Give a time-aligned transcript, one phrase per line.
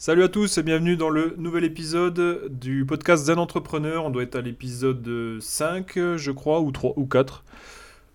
[0.00, 4.04] Salut à tous et bienvenue dans le nouvel épisode du podcast d'un entrepreneur.
[4.04, 7.42] On doit être à l'épisode 5, je crois, ou 3 ou 4.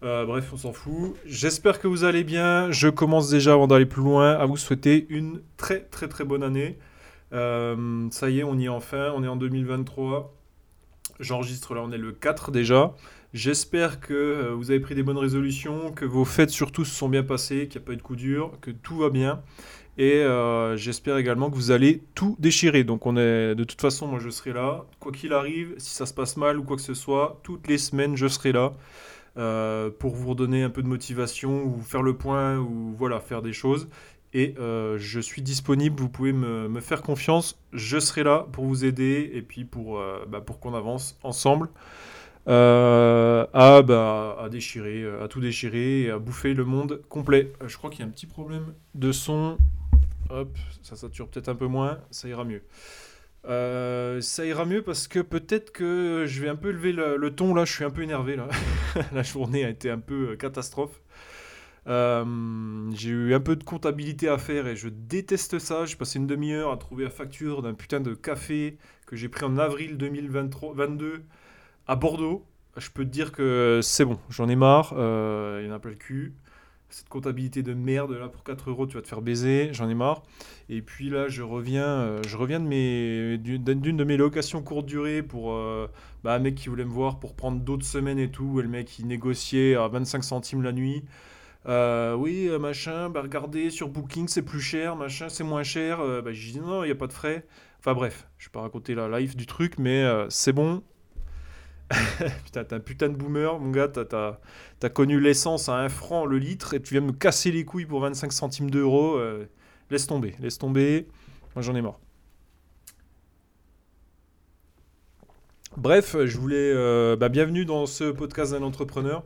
[0.03, 1.17] Euh, bref, on s'en fout.
[1.25, 2.71] J'espère que vous allez bien.
[2.71, 6.41] Je commence déjà, avant d'aller plus loin, à vous souhaiter une très très très bonne
[6.41, 6.79] année.
[7.33, 9.11] Euh, ça y est, on y est enfin.
[9.13, 10.33] On est en 2023.
[11.19, 12.93] J'enregistre là, on est le 4 déjà.
[13.33, 17.09] J'espère que euh, vous avez pris des bonnes résolutions, que vos fêtes surtout se sont
[17.09, 19.41] bien passées, qu'il n'y a pas eu de coup dur, que tout va bien.
[19.97, 22.83] Et euh, j'espère également que vous allez tout déchirer.
[22.83, 24.85] Donc on est de toute façon, moi je serai là.
[24.99, 27.77] Quoi qu'il arrive, si ça se passe mal ou quoi que ce soit, toutes les
[27.77, 28.73] semaines je serai là
[29.37, 33.41] euh, pour vous redonner un peu de motivation ou faire le point ou voilà faire
[33.41, 33.87] des choses.
[34.35, 37.59] Et euh, je suis disponible, vous pouvez me, faire confiance.
[37.71, 41.69] Je serai là pour vous aider et puis pour, bah, pour qu'on avance ensemble.
[42.47, 47.53] à, bah, à déchirer, à tout déchirer et à bouffer le monde complet.
[47.67, 49.59] je crois qu'il y a un petit problème de son.
[50.33, 52.63] Hop, ça sature peut-être un peu moins, ça ira mieux.
[53.45, 57.53] Euh, ça ira mieux parce que peut-être que je vais un peu lever le, ton
[57.53, 58.47] là, je suis un peu énervé là.
[59.13, 61.03] la journée a été un peu euh, catastrophe.
[61.85, 62.25] Euh,
[62.95, 65.85] j'ai eu un peu de comptabilité à faire et je déteste ça.
[65.85, 69.45] J'ai passé une demi-heure à trouver la facture d'un putain de café que j'ai pris
[69.45, 71.21] en avril 2022
[71.85, 72.43] à Bordeaux.
[72.77, 75.91] Je peux te dire que c'est bon, j'en ai marre, il y en a plein
[75.91, 76.33] le cul
[76.93, 79.95] cette comptabilité de merde là pour 4 euros tu vas te faire baiser j'en ai
[79.95, 80.21] marre.
[80.69, 84.85] Et puis là je reviens euh, je reviens de mes d'une de mes locations courte
[84.85, 85.87] durée pour euh,
[86.23, 88.69] bah, un mec qui voulait me voir pour prendre d'autres semaines et tout et le
[88.69, 91.03] mec il négociait à 25 centimes la nuit.
[91.65, 95.97] Euh, oui machin bah regardez sur Booking c'est plus cher machin c'est moins cher.
[95.97, 97.47] Bah, j'ai dit non il n'y a pas de frais.
[97.79, 100.83] Enfin bref je vais pas raconter la life du truc mais c'est bon
[102.45, 103.87] putain, t'es un putain de boomer, mon gars.
[103.87, 104.37] T'as
[104.81, 107.85] as, connu l'essence à 1 franc le litre et tu viens me casser les couilles
[107.85, 109.15] pour 25 centimes d'euros.
[109.15, 109.45] Euh,
[109.89, 111.07] laisse tomber, laisse tomber.
[111.55, 111.99] Moi, j'en ai marre.
[115.77, 116.71] Bref, je voulais.
[116.73, 119.23] Euh, bah, bienvenue dans ce podcast d'un entrepreneur.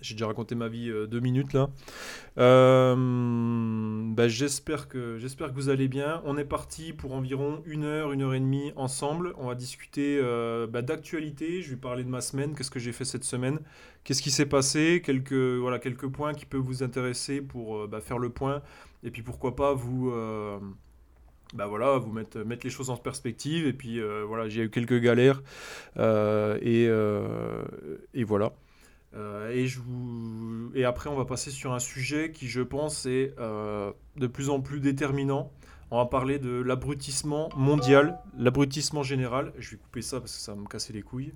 [0.00, 1.70] J'ai déjà raconté ma vie euh, deux minutes là.
[2.38, 2.94] Euh,
[4.14, 6.22] bah, j'espère que j'espère que vous allez bien.
[6.24, 9.34] On est parti pour environ une heure, une heure et demie ensemble.
[9.38, 11.62] On va discuter euh, bah, d'actualité.
[11.62, 12.54] Je vais parler de ma semaine.
[12.54, 13.58] Qu'est-ce que j'ai fait cette semaine?
[14.04, 15.02] Qu'est-ce qui s'est passé?
[15.04, 18.62] Quelques voilà quelques points qui peuvent vous intéresser pour bah, faire le point.
[19.02, 20.12] Et puis pourquoi pas vous
[21.54, 23.66] bah voilà, vous mettre, mettre les choses en perspective.
[23.66, 25.42] Et puis voilà, j'ai eu quelques galères.
[25.98, 26.84] et,
[28.14, 28.52] et voilà.
[29.14, 34.26] Euh, et, après, on va passer sur un sujet qui, je pense, est euh, de
[34.26, 35.52] plus en plus déterminant.
[35.90, 39.52] On va parler de l'abrutissement mondial, l'abrutissement général.
[39.58, 41.32] Je vais couper ça parce que ça va me casser les couilles.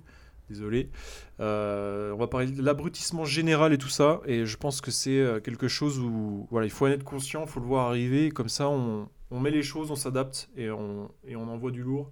[0.49, 0.91] Désolé.
[1.39, 4.21] Euh, on va parler de l'abrutissement général et tout ça.
[4.25, 7.47] Et je pense que c'est quelque chose où voilà, il faut en être conscient, il
[7.47, 8.29] faut le voir arriver.
[8.29, 11.81] Comme ça, on, on met les choses, on s'adapte et on, et on envoie du
[11.81, 12.11] lourd.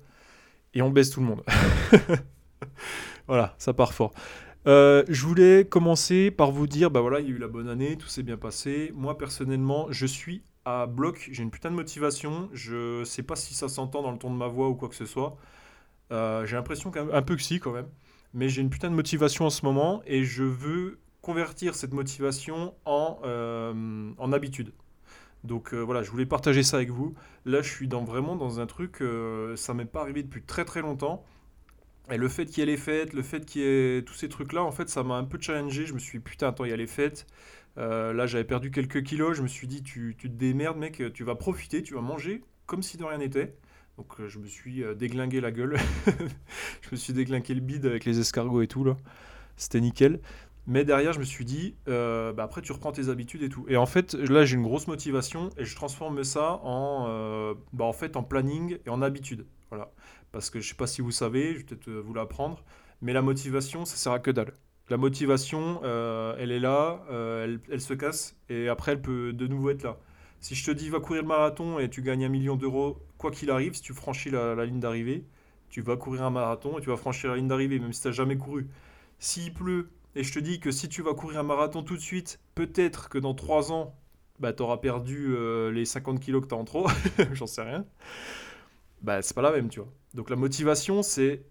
[0.74, 1.44] Et on baisse tout le monde.
[3.28, 4.14] voilà, ça part fort.
[4.68, 7.68] Euh, je voulais commencer par vous dire, bah voilà, il y a eu la bonne
[7.68, 8.92] année, tout s'est bien passé.
[8.94, 12.50] Moi personnellement, je suis à bloc, j'ai une putain de motivation.
[12.54, 14.96] Je sais pas si ça s'entend dans le ton de ma voix ou quoi que
[14.96, 15.38] ce soit.
[16.12, 17.88] Euh, j'ai l'impression qu'un peu que si quand même.
[18.34, 22.74] Mais j'ai une putain de motivation en ce moment et je veux convertir cette motivation
[22.86, 24.74] en, euh, en habitude.
[25.44, 27.16] Donc voilà, je voulais partager ça avec vous.
[27.46, 29.04] Là, je suis dans, vraiment dans un truc,
[29.56, 31.26] ça m'est pas arrivé depuis très très longtemps.
[32.12, 34.28] Et le fait qu'il y ait les fêtes, le fait qu'il y ait tous ces
[34.28, 35.86] trucs-là, en fait, ça m'a un peu challengé.
[35.86, 37.26] Je me suis dit, putain, attends, il y a les fêtes.
[37.78, 39.38] Euh, là, j'avais perdu quelques kilos.
[39.38, 42.84] Je me suis dit, tu, te démerdes, mec, tu vas profiter, tu vas manger comme
[42.84, 43.56] si de rien n'était.
[43.98, 45.78] Donc, euh, je me suis euh, déglingué la gueule.
[46.82, 48.98] je me suis déglingué le bide avec les escargots et tout, là.
[49.56, 50.20] C'était nickel.
[50.68, 53.66] Mais derrière, je me suis dit, bah après, tu reprends tes habitudes et tout.
[53.68, 57.94] Et en fait, là, j'ai une grosse motivation et je transforme ça en, bah, en
[57.94, 59.46] fait, en planning et en habitude.
[59.70, 59.92] Voilà.
[60.32, 62.64] Parce que je ne sais pas si vous savez, je vais peut-être euh, vous l'apprendre,
[63.02, 64.54] mais la motivation, ça sert à que dalle.
[64.90, 69.48] La motivation, euh, elle est là, euh, elle, se casse, et après, elle peut de
[69.48, 69.98] nouveau être là.
[70.40, 73.32] Si je te dis, va courir le marathon et tu gagnes un million d'euros, quoi
[73.32, 75.26] qu'il arrive, si tu franchis la, ligne d'arrivée,
[75.70, 78.08] tu vas courir un marathon et tu vas franchir la ligne d'arrivée, même si tu
[78.08, 78.68] n'as jamais couru.
[79.20, 82.02] S'il pleut, et je te dis que si tu vas courir un marathon tout de
[82.02, 83.96] suite, peut-être que dans 3 ans,
[84.40, 85.36] bah, tu auras perdu
[85.72, 86.88] les 50 kilos que tu as en trop,
[87.34, 87.86] j'en sais rien
[89.02, 89.90] bah, c'est pas la même, tu vois.
[90.14, 91.44] Donc la motivation, c'est.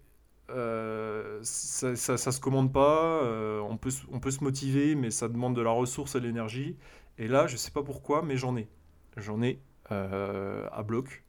[0.49, 5.29] Euh, ça, ça, se commande pas, euh, on, peut, on peut se motiver, mais ça
[5.29, 6.75] demande de la ressource et de l'énergie.
[7.17, 8.67] Et là, je sais pas pourquoi, mais j'en ai.
[9.15, 9.61] J'en ai
[9.91, 11.23] euh, à bloc.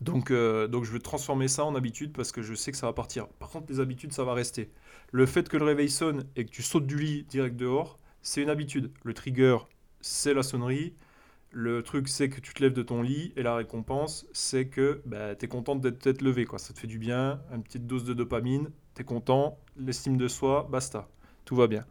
[0.00, 2.92] Donc, donc je veux transformer ça en habitude parce que je sais que ça va
[2.92, 3.28] partir.
[3.28, 4.70] Par contre, les habitudes, ça va rester.
[5.10, 8.42] Le fait que le réveil sonne et que tu sautes du lit direct dehors, c'est
[8.42, 8.90] une habitude.
[9.04, 9.58] Le trigger,
[10.00, 10.94] c'est la sonnerie.
[11.54, 15.02] Le truc, c'est que tu te lèves de ton lit et la récompense, c'est que
[15.04, 16.46] bah, tu es content d'être levé.
[16.46, 16.58] Quoi.
[16.58, 20.28] Ça te fait du bien, une petite dose de dopamine, tu es content, l'estime de
[20.28, 21.08] soi, basta.
[21.44, 21.84] Tout va bien.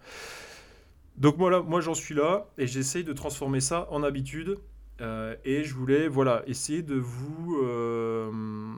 [1.18, 4.58] Donc voilà, moi j'en suis là et j'essaye de transformer ça en habitude.
[5.02, 8.30] Euh, et je voulais voilà, essayer de vous, euh,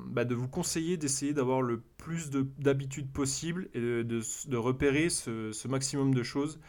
[0.07, 6.13] bah, de vous conseiller d'essayer d'avoir le plus d'habitudes possible et de, repérer ce, maximum
[6.13, 6.59] de choses.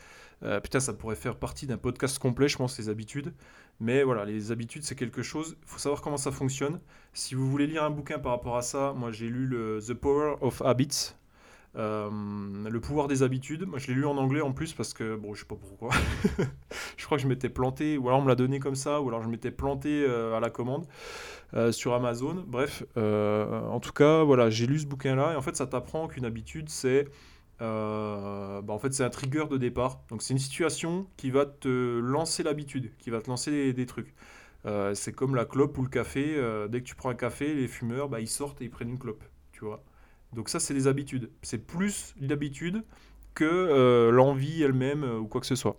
[0.42, 3.32] Euh, putain, ça pourrait faire partie d'un podcast complet, je pense, les habitudes.
[3.80, 5.56] Mais voilà, les habitudes, c'est quelque chose.
[5.62, 6.80] Il faut savoir comment ça fonctionne.
[7.12, 9.94] Si vous voulez lire un bouquin par rapport à ça, moi j'ai lu le The
[9.94, 11.14] Power of Habits
[11.76, 12.08] euh,
[12.70, 15.34] le pouvoir des habitudes, moi je l'ai lu en anglais en plus parce que, bon,
[15.34, 15.90] je sais pas pourquoi.
[16.96, 19.08] je crois que je m'étais planté, ou alors on me l'a donné comme ça, ou
[19.08, 20.86] alors je m'étais planté euh, à la commande
[21.54, 22.44] euh, sur Amazon.
[22.46, 26.24] Bref, en tout cas, voilà, j'ai lu ce bouquin-là et en fait ça t'apprend qu'une
[26.24, 27.06] habitude c'est.
[27.60, 30.02] Bah, en fait, c'est un trigger de départ.
[30.10, 34.14] Donc, c'est une situation qui va te lancer l'habitude, qui va te lancer des, trucs.
[34.94, 36.36] c'est comme la clope ou le café.
[36.68, 38.98] dès que tu prends un café, les fumeurs, bah, ils sortent et ils prennent une
[38.98, 39.24] clope.
[39.52, 39.82] Tu vois
[40.34, 41.30] donc ça, c'est des habitudes.
[41.42, 42.84] C'est plus l'habitude
[43.34, 45.76] que euh, l'envie elle-même euh, ou quoi que ce soit.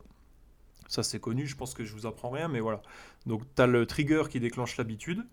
[0.88, 2.82] Ça, c'est connu, je pense que je vous apprends rien, mais voilà.
[3.26, 5.26] Donc, tu as le trigger qui déclenche l'habitude.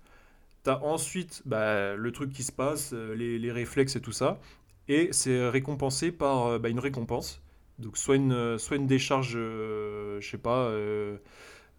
[0.64, 4.40] Tu as ensuite bah, le truc qui se passe, euh, les, réflexes et tout ça.
[4.88, 7.40] Et c'est récompensé par bah, une récompense.
[7.78, 10.72] Donc, soit une, soit une décharge, je sais pas,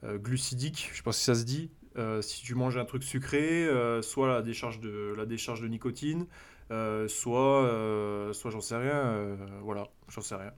[0.04, 1.70] glucidique, je sais pas si ça se dit,
[2.22, 3.70] si tu manges un truc sucré,
[4.02, 6.26] soit la décharge de, la décharge de nicotine,
[6.72, 10.52] euh, soit, euh, soit j'en sais rien, euh, voilà, j'en sais rien.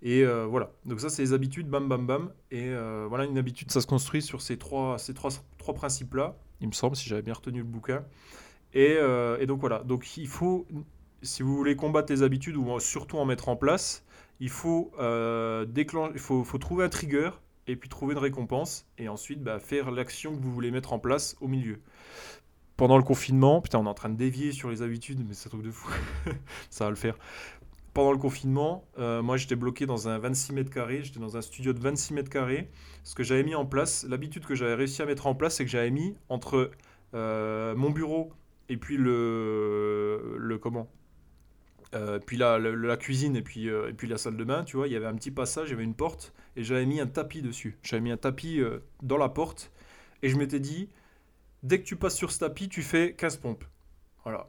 [0.00, 2.32] Et voilà, donc ça c'est les habitudes, bam bam bam.
[2.52, 2.70] Et
[3.08, 6.72] voilà, une habitude, ça se construit sur ces trois, ces trois, trois principes-là, il me
[6.72, 8.04] semble, si j'avais bien retenu le bouquin.
[8.74, 8.96] Et,
[9.40, 10.66] et, donc voilà, donc il faut,
[11.22, 14.04] si vous voulez combattre les habitudes ou surtout en mettre en place,
[14.40, 14.92] il faut,
[15.68, 17.30] déclencher, il faut, trouver un trigger
[17.66, 20.98] et puis trouver une récompense et ensuite bah, faire l'action que vous voulez mettre en
[20.98, 21.80] place au milieu
[22.78, 25.48] pendant le confinement, putain, on est en train de dévier sur les habitudes, mais c'est
[25.48, 25.90] un truc de fou.
[26.70, 27.18] ça va le faire.
[27.92, 31.42] Pendant le confinement, euh, moi j'étais bloqué dans un 26 mètres carrés, j'étais dans un
[31.42, 32.70] studio de 26 mètres carrés.
[33.02, 35.64] Ce que j'avais mis en place, l'habitude que j'avais réussi à mettre en place, c'est
[35.64, 36.70] que j'avais mis entre
[37.14, 38.32] euh, mon bureau
[38.68, 40.88] et puis le comment
[41.94, 44.88] euh, puis la, la, cuisine et puis, et puis la salle de bain, tu vois,
[44.88, 47.06] il y avait un petit passage, il y avait une porte, et j'avais mis un
[47.06, 47.78] tapis dessus.
[47.82, 48.60] J'avais mis un tapis
[49.02, 49.72] dans la porte,
[50.22, 50.88] et je m'étais dit,
[51.62, 53.64] dès que tu passes sur ce tapis, tu fais 15 pompes.
[54.24, 54.48] Voilà.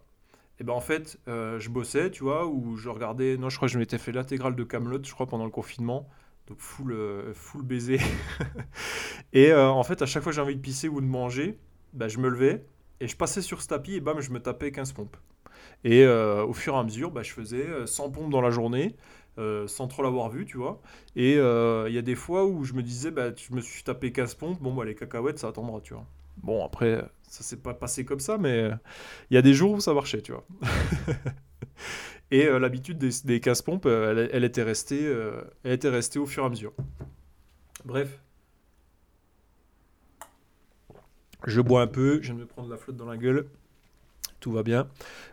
[0.59, 3.37] Et ben en fait, euh, je bossais, tu vois, ou je regardais.
[3.37, 6.09] Non, je crois que je m'étais fait l'intégrale de Camelot, je crois, pendant le confinement.
[6.47, 7.99] Donc full, euh, full baiser.
[9.33, 11.57] et euh, en fait, à chaque fois que j'ai envie de pisser ou de manger,
[11.93, 12.65] ben, je me levais
[12.99, 15.15] et je passais sur ce tapis et bam, je me tapais 15 pompes.
[15.83, 18.95] Et au fur et à mesure, ben, je faisais 100 pompes dans la journée.
[19.67, 20.81] sans trop l'avoir vu, tu vois.
[21.15, 24.11] Et il y a des fois où je me disais, bah, je me suis tapé
[24.11, 26.05] 15 pompes, bon, bah, les cacahuètes, ça attendra, tu vois.
[26.37, 28.69] Bon, après, ça s'est pas passé comme ça, mais
[29.29, 30.45] il y a des jours où ça marchait, tu vois.
[32.31, 36.25] Et euh, l'habitude des, des casse-pompes, euh, elle, était restée, euh, elle était restée au
[36.25, 36.73] fur et à mesure.
[37.85, 38.21] Bref.
[41.45, 43.47] Je bois un peu, je viens de me prendre la flotte dans la gueule.
[44.39, 44.87] Tout va bien.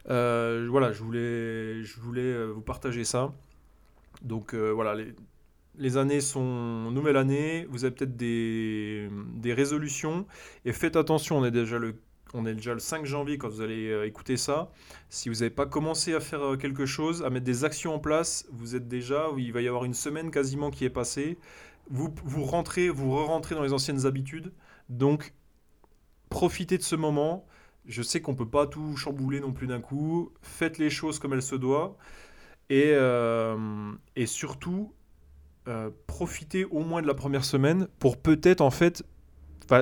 [0.06, 3.32] voilà, je voulais, je voulais vous partager ça.
[4.22, 4.96] Donc voilà,
[5.78, 9.08] les, années sont nouvelle année, vous avez peut-être des,
[9.52, 10.26] résolutions
[10.64, 11.94] et faites attention, on est déjà le
[12.34, 14.70] on est déjà le 5 janvier quand vous allez euh, écouter ça.
[15.08, 17.98] Si vous n'avez pas commencé à faire euh, quelque chose, à mettre des actions en
[17.98, 21.38] place, vous êtes déjà, il va y avoir une semaine quasiment qui est passée.
[21.88, 24.52] Vous, vous rentrez, vous re-rentrez dans les anciennes habitudes.
[24.88, 25.34] Donc,
[26.28, 27.46] profitez de ce moment.
[27.86, 30.32] Je sais qu'on peut pas tout chambouler non plus d'un coup.
[30.42, 31.94] Faites les choses comme elles se doivent.
[32.68, 34.92] Et, euh, et surtout,
[35.68, 39.04] euh, profiter au moins de la première semaine pour peut-être en fait.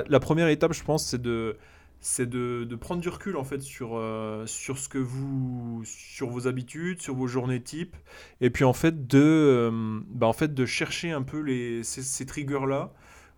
[0.09, 1.57] La première étape, je pense, c'est de
[2.01, 6.47] c'est de, prendre du recul en fait sur, euh, sur ce que vous sur vos
[6.47, 7.95] habitudes sur vos journées type
[8.41, 9.71] et puis en fait de
[10.09, 12.93] bah, en fait de chercher un peu les ces, triggers là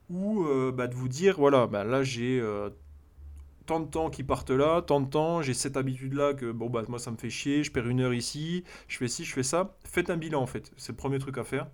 [0.10, 2.42] ou bah, de vous dire voilà bah, là j'ai
[3.68, 6.70] tant de temps qui partent là tant de temps j'ai cette habitude là que bon
[6.70, 9.34] bah moi ça me fait chier je perds une heure ici je fais ci je
[9.34, 11.68] fais ça faites un bilan en fait c'est le premier truc à faire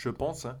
[0.00, 0.46] je pense.
[0.46, 0.56] Hein.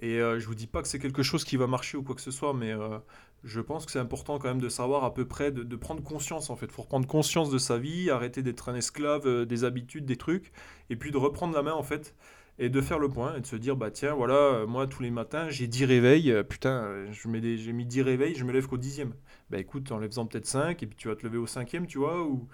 [0.00, 2.14] Et euh, je vous dis pas que c'est quelque chose qui va marcher ou quoi
[2.14, 2.98] que ce soit, mais euh,
[3.44, 6.50] je pense que c'est important quand même de savoir à peu près, de, prendre conscience
[6.50, 6.70] en fait.
[6.70, 10.52] Faut reprendre conscience de sa vie, arrêter d'être un esclave euh, des habitudes, des trucs,
[10.90, 12.14] et puis de reprendre la main en fait,
[12.58, 15.10] et de faire le point, et de se dire, bah tiens, voilà, moi tous les
[15.10, 19.14] matins j'ai 10 réveils, putain, j'ai mis 10 réveils, je me lève qu'au dixième.
[19.50, 21.98] Bah écoute, en faisant peut-être 5, et puis tu vas te lever au cinquième, tu
[21.98, 22.48] vois, ou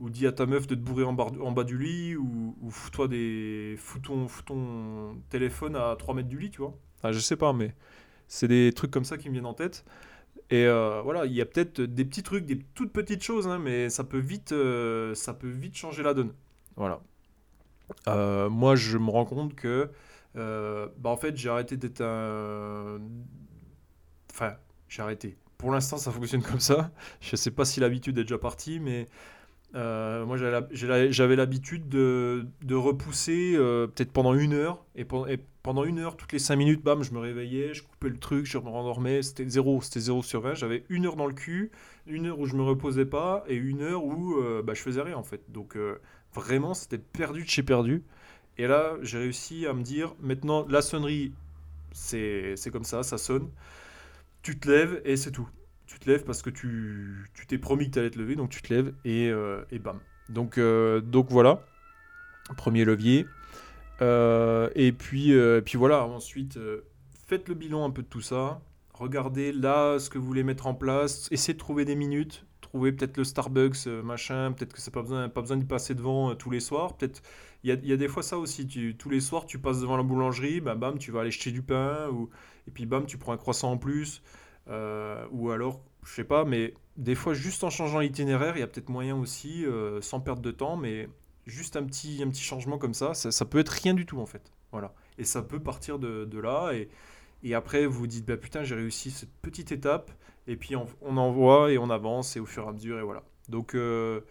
[0.00, 3.08] ou dis à ta meuf de te bourrer en, bas du lit, ou, ou fous-toi
[3.08, 3.74] des.
[3.78, 6.76] Fous ton, téléphone à 3 mètres du lit, tu vois.
[7.02, 7.74] Ah, je sais pas, mais
[8.28, 9.84] c'est des trucs comme ça qui me viennent en tête.
[10.50, 13.58] Et euh, voilà, il y a peut-être des petits trucs, des toutes petites choses, hein,
[13.58, 16.32] mais ça peut vite, euh, ça peut vite changer la donne.
[16.76, 17.02] Voilà.
[18.06, 19.90] Euh, moi, je me rends compte que,
[20.34, 23.00] bah, en fait, j'ai arrêté d'être un.
[24.32, 24.54] Enfin,
[24.88, 25.36] j'ai arrêté.
[25.56, 26.90] Pour l'instant, ça fonctionne comme ça.
[27.20, 29.08] Je sais pas si l'habitude est déjà partie, mais
[29.74, 30.36] euh, moi,
[30.70, 34.84] j'avais l'habitude de, repousser euh, peut-être pendant une heure.
[34.94, 35.04] Et,
[35.62, 38.46] pendant une heure, toutes les cinq minutes, bam, je me réveillais, je coupais le truc,
[38.46, 39.22] je me rendormais.
[39.22, 40.54] C'était zéro, c'était zéro sur 20.
[40.54, 41.70] J'avais une heure dans le cul,
[42.06, 45.02] une heure où je me reposais pas et une heure où euh, bah, je faisais
[45.02, 45.42] rien en fait.
[45.48, 45.76] Donc
[46.34, 48.04] vraiment, c'était perdu de chez perdu.
[48.56, 51.32] Et là, j'ai réussi à me dire maintenant, la sonnerie,
[51.92, 53.50] c'est comme ça, ça sonne.
[54.42, 55.48] Tu te lèves et c'est tout
[55.88, 58.62] tu te lèves parce que tu t'es promis que tu allais te lever, donc tu
[58.62, 59.98] te lèves et, euh, et bam.
[60.28, 61.64] Donc, euh, donc voilà,
[62.56, 63.26] premier levier.
[64.02, 66.58] Euh, et puis, puis voilà, ensuite,
[67.26, 68.60] faites le bilan un peu de tout ça.
[68.92, 71.28] Regardez là ce que vous voulez mettre en place.
[71.30, 72.44] Essayez de trouver des minutes.
[72.68, 74.52] Trouvez peut-être le Starbucks, machin.
[74.52, 76.96] Peut-être que c'est pas besoin, pas besoin d'y passer devant tous les soirs.
[76.96, 77.22] Peut-être
[77.64, 78.66] il y a, y a, des fois ça aussi.
[78.66, 81.50] Tu, tous les soirs, tu passes devant la boulangerie, bah, bam, tu vas aller acheter
[81.50, 82.08] du pain.
[82.10, 82.28] Ou,
[82.66, 84.22] et puis bam, tu prends un croissant en plus.
[84.68, 88.62] Euh, ou alors, je sais pas, mais des fois, juste en changeant l'itinéraire, il y
[88.62, 91.08] a peut-être moyen aussi, euh, sans perdre de temps, mais
[91.46, 94.26] juste un petit, un petit changement comme ça, ça, peut être rien du tout en
[94.26, 94.52] fait.
[94.72, 94.94] Voilà.
[95.16, 96.72] Et ça peut partir de, de là.
[96.72, 96.88] Et,
[97.42, 100.10] et, après, vous vous dites, bah putain, j'ai réussi cette petite étape.
[100.46, 103.02] Et puis on, on, envoie et on avance et au fur et à mesure, et
[103.02, 103.22] voilà.
[103.48, 104.22] Donc, euh,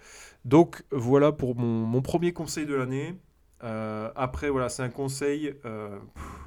[0.46, 3.16] donc voilà pour mon, premier conseil de l'année.
[3.62, 5.54] après, voilà, c'est un conseil.
[5.66, 6.00] Euh,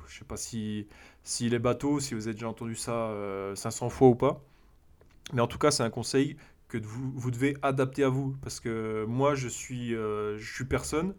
[0.08, 0.88] je sais pas si
[1.22, 3.12] s'il est bateau, si vous avez déjà entendu ça
[3.54, 4.42] 500 euh, fois ou pas.
[5.32, 6.36] Mais en tout cas, c'est un conseil
[6.68, 8.36] que vous, vous, devez adapter à vous.
[8.42, 11.14] Parce que moi, je suis, euh, je suis personne.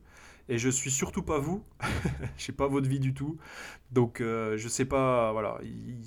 [0.49, 1.63] Et je suis surtout pas vous.
[2.37, 3.37] je sais pas votre vie du tout.
[3.91, 5.31] Donc, euh, je sais pas.
[5.31, 5.59] Voilà,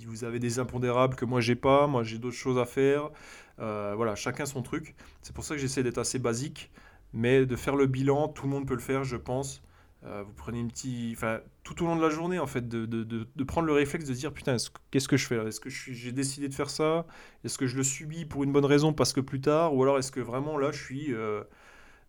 [0.06, 1.86] vous avez des impondérables que moi j'ai pas.
[1.86, 3.10] Moi, j'ai d'autres choses à faire.
[3.58, 4.94] voilà, chacun son truc.
[5.22, 6.70] C'est pour ça que j'essaie d'être assez basique.
[7.14, 9.62] Mais de faire le bilan, tout le monde peut le faire, je pense.
[10.04, 11.16] Euh, vous prenez une petite.
[11.16, 14.04] Enfin, tout au long de la journée, en fait, de, de, de, prendre le réflexe
[14.04, 14.56] de dire Putain,
[14.90, 15.36] qu'est-ce que je fais?
[15.36, 17.06] Là Est-ce que j'ai décidé de faire ça?
[17.44, 19.74] Est-ce que je le subis pour une bonne raison parce que plus tard?
[19.74, 21.14] Ou alors est-ce que vraiment là, je suis.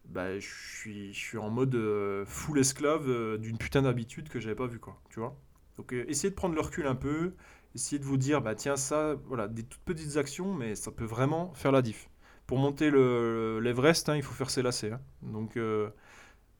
[0.08, 4.40] Euh, bah, je, suis je suis en mode euh, full esclave d'une putain d'habitude que
[4.40, 5.00] j'avais pas vu, quoi.
[5.10, 5.38] Tu vois
[5.78, 7.34] Donc, essayez de prendre le recul un peu.
[7.76, 11.06] Essayez de vous dire Bah, tiens, ça, voilà, des toutes petites actions, mais ça peut
[11.06, 12.10] vraiment faire la diff.
[12.48, 14.92] Pour monter l'Everest, hein, il faut faire ses lacets.
[14.92, 15.02] Hein.
[15.22, 15.58] Donc.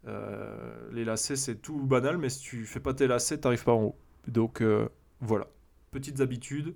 [0.08, 3.74] Euh, les lacets, c'est tout banal, mais si tu fais pas tes lacets, t'arrives pas
[3.74, 3.96] en haut.
[4.28, 5.48] Donc euh, voilà,
[5.92, 6.76] petites habitudes,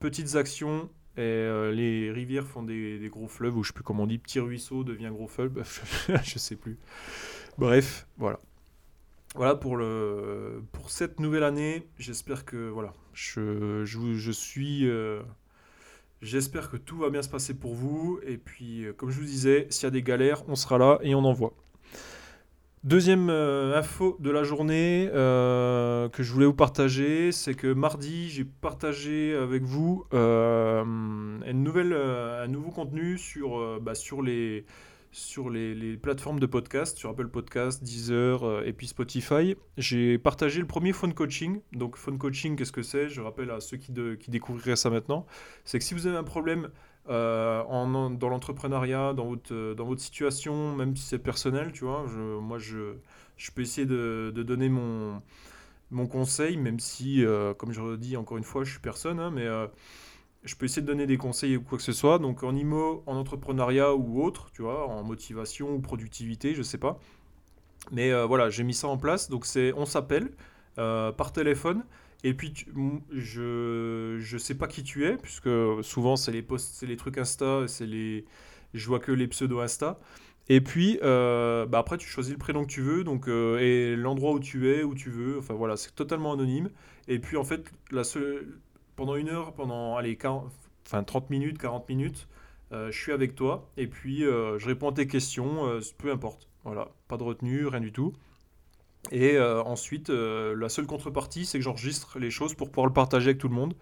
[0.00, 4.04] petites actions, et euh, les rivières font des, gros fleuves, ou je sais plus comment
[4.04, 5.62] on dit, petit ruisseau devient gros fleuve,
[6.22, 6.78] je sais plus.
[7.58, 8.40] Bref, voilà.
[9.34, 11.88] Voilà pour, le, pour cette nouvelle année.
[11.98, 14.88] J'espère que voilà, je, je, je suis.
[16.22, 18.20] J'espère que tout va bien se passer pour vous.
[18.24, 21.16] Et puis, comme je vous disais, s'il y a des galères, on sera là et
[21.16, 21.52] on envoie.
[22.84, 28.28] Deuxième euh, info de la journée euh, que je voulais vous partager, c'est que mardi,
[28.28, 34.66] j'ai partagé avec vous euh, un nouveau contenu sur, bah, les,
[35.12, 35.50] sur
[36.02, 39.56] plateformes de podcast, sur Apple Podcast, Deezer et puis Spotify.
[39.78, 41.62] J'ai partagé le premier phone coaching.
[41.72, 43.08] Donc, phone coaching, qu'est-ce que c'est?
[43.08, 45.24] Je rappelle à ceux qui, qui découvriraient ça maintenant.
[45.64, 46.68] C'est que si vous avez un problème
[47.08, 52.06] euh, dans l'entrepreneuriat, dans votre, euh, dans votre situation, même si c'est personnel, tu vois.
[52.08, 52.94] Je, moi, je,
[53.54, 55.20] peux essayer de, donner mon,
[56.08, 59.30] conseil, même si, euh, comme je le dis encore une fois, je suis personne, hein,
[59.30, 59.46] mais
[60.44, 62.18] je peux essayer de donner des conseils ou quoi que ce soit.
[62.18, 66.78] Donc en IMO, en entrepreneuriat ou autre, tu vois, en motivation ou productivité, je sais
[66.78, 66.98] pas.
[67.92, 69.30] Mais voilà, j'ai mis ça en place.
[69.30, 70.30] Donc c'est, on s'appelle
[70.76, 71.84] par téléphone.
[72.24, 72.54] Et puis,
[73.12, 75.50] je je sais pas qui tu es, puisque
[75.82, 78.24] souvent, c'est les posts, c'est les trucs Insta, c'est les,
[78.72, 80.00] je vois que les pseudo Insta.
[80.48, 83.96] Et puis, euh, bah après, tu choisis le prénom que tu veux, donc, euh, et
[83.96, 85.38] l'endroit où tu es, où tu veux.
[85.38, 86.70] Enfin, voilà, c'est totalement anonyme.
[87.08, 88.58] Et puis, en fait, la seule,
[88.96, 90.50] pendant une heure, pendant, allez, 40,
[90.86, 92.28] enfin, 30 minutes, 40 minutes,
[92.72, 93.70] euh, je suis avec toi.
[93.76, 96.48] Et puis, je réponds à tes questions, peu importe.
[96.64, 98.14] Voilà, pas de retenue, rien du tout.
[99.12, 102.92] Et euh, ensuite, euh, la seule contrepartie, c'est que j'enregistre les choses pour pouvoir le
[102.92, 103.74] partager avec tout le monde.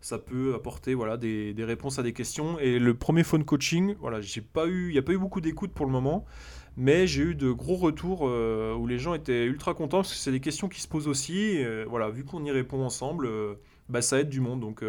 [0.00, 2.58] Ça peut apporter voilà, des, réponses à des questions.
[2.60, 5.92] Et le premier phone coaching, voilà, il n'y a pas eu beaucoup d'écoute pour le
[5.92, 6.24] moment,
[6.76, 10.18] mais j'ai eu de gros retours euh, où les gens étaient ultra contents parce que
[10.18, 11.58] c'est des questions qui se posent aussi.
[11.88, 13.28] voilà, vu qu'on y répond ensemble,
[13.88, 14.60] bah, ça aide du monde.
[14.60, 14.84] Donc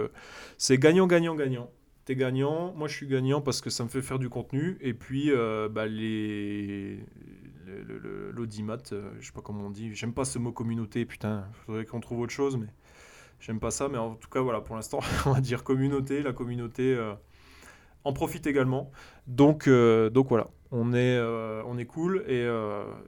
[0.59, 1.71] c'est gagnant, gagnant, gagnant
[2.15, 5.31] gagnant, moi je suis gagnant parce que ça me fait faire du contenu, et puis
[5.71, 6.97] bah, les,
[8.33, 11.85] l'audimat, euh, je sais pas comment on dit, j'aime pas ce mot communauté, putain, faudrait
[11.85, 12.67] qu'on trouve autre chose, mais
[13.41, 16.21] J'aime pas ça, mais en tout cas, voilà, pour l'instant, on va dire communauté.
[16.21, 17.13] La communauté euh,
[18.03, 18.91] en profite également.
[19.27, 22.25] Donc, euh, donc voilà, on est, on est cool.
[22.27, 22.41] Et,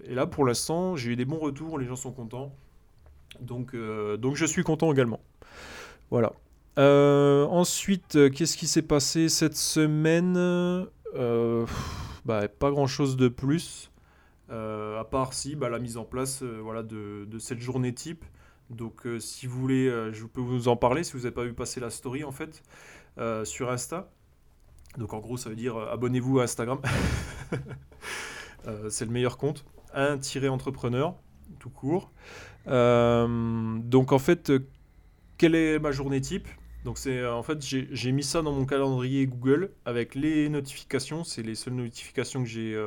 [0.06, 2.56] et là, pour l'instant, j'ai eu des bons retours, les gens sont contents.
[3.42, 5.20] Donc, donc je suis content également.
[6.12, 6.32] Voilà.
[6.78, 10.88] ensuite, qu'est-ce qui s'est passé cette semaine?
[12.26, 13.91] Bah, Pas grand-chose de plus.
[14.52, 18.26] À part si bah, la mise en place voilà, de, cette journée type
[18.72, 21.44] donc euh, si vous voulez, euh, je peux vous en parler si vous n'avez pas
[21.44, 22.64] vu passer la story en fait
[23.18, 24.10] euh, sur Insta.
[24.98, 26.80] Donc en gros ça veut dire abonnez-vous à Instagram.
[28.90, 29.66] c'est le meilleur compte.
[29.94, 31.16] Un-entrepreneur,
[31.60, 32.12] tout court.
[32.66, 34.52] donc en fait,
[35.38, 36.48] quelle est ma journée type?
[36.86, 41.44] Donc c'est en fait j'ai mis ça dans mon calendrier Google avec les notifications, c'est
[41.44, 42.82] les seules notifications que j'ai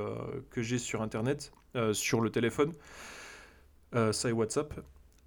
[0.51, 1.53] que j'ai sur internet,
[1.93, 2.73] sur le téléphone,
[3.93, 4.75] ça et WhatsApp.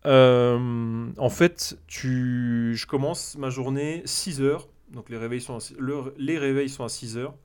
[0.05, 4.69] Euh, en fait, tu, je commence ma journée 6 heures.
[4.91, 5.59] Donc les réveils sont à,
[6.17, 7.35] les réveils sont à 6 heures.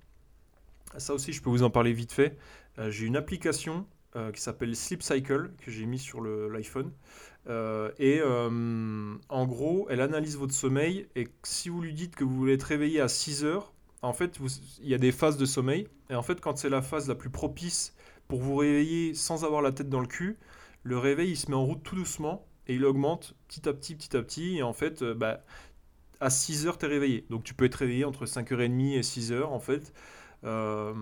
[0.96, 2.36] Ça aussi, je peux vous en parler vite fait.
[2.78, 6.92] Euh, j'ai une application euh, qui s'appelle Sleep Cycle que j'ai mis sur l'iPhone.
[7.48, 11.06] Et en gros, elle analyse votre sommeil.
[11.16, 13.72] Et si vous lui dites que vous voulez être réveillé à 6 heures,
[14.02, 14.38] en fait,
[14.80, 15.86] il y a des phases de sommeil.
[16.10, 17.94] Et en fait, quand c'est la phase la plus propice
[18.28, 20.36] pour vous réveiller sans avoir la tête dans le cul,
[20.82, 23.94] le réveil il se met en route tout doucement et il augmente petit à petit,
[23.94, 24.58] petit à petit.
[24.58, 25.44] Et en fait, euh, bah,
[26.20, 27.26] à 6 heures, tu es réveillé.
[27.30, 29.92] Donc tu peux être réveillé entre 5h30 et 6 heures en fait.
[30.44, 30.92] Euh,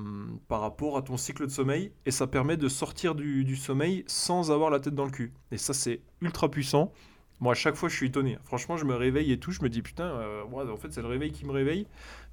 [0.49, 4.51] par rapport à ton cycle de sommeil et ça permet de sortir du, sommeil sans
[4.51, 5.33] avoir la tête dans le cul.
[5.51, 6.93] Et ça c'est ultra puissant.
[7.41, 8.37] Moi à chaque fois je suis étonné.
[8.45, 11.09] Franchement je me réveille et tout, je me dis putain, euh, en fait c'est le
[11.09, 11.87] réveil qui me réveille,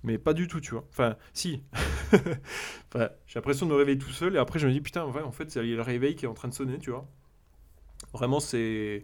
[0.03, 0.83] mais pas du tout tu vois.
[0.89, 1.63] Enfin si.
[2.93, 5.49] j'ai l'impression de me réveiller tout seul et après je me dis putain en fait
[5.49, 7.07] c'est le réveil qui est en train de sonner tu vois.
[8.13, 9.03] Vraiment, c'est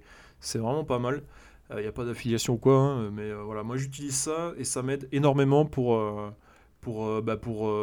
[0.53, 1.23] vraiment pas mal.
[1.69, 4.53] Il euh, n'y a pas d'affiliation ou quoi, hein, mais euh, voilà, moi j'utilise ça
[4.57, 5.97] et ça m'aide énormément pour,
[6.83, 7.73] pour, bah, pour,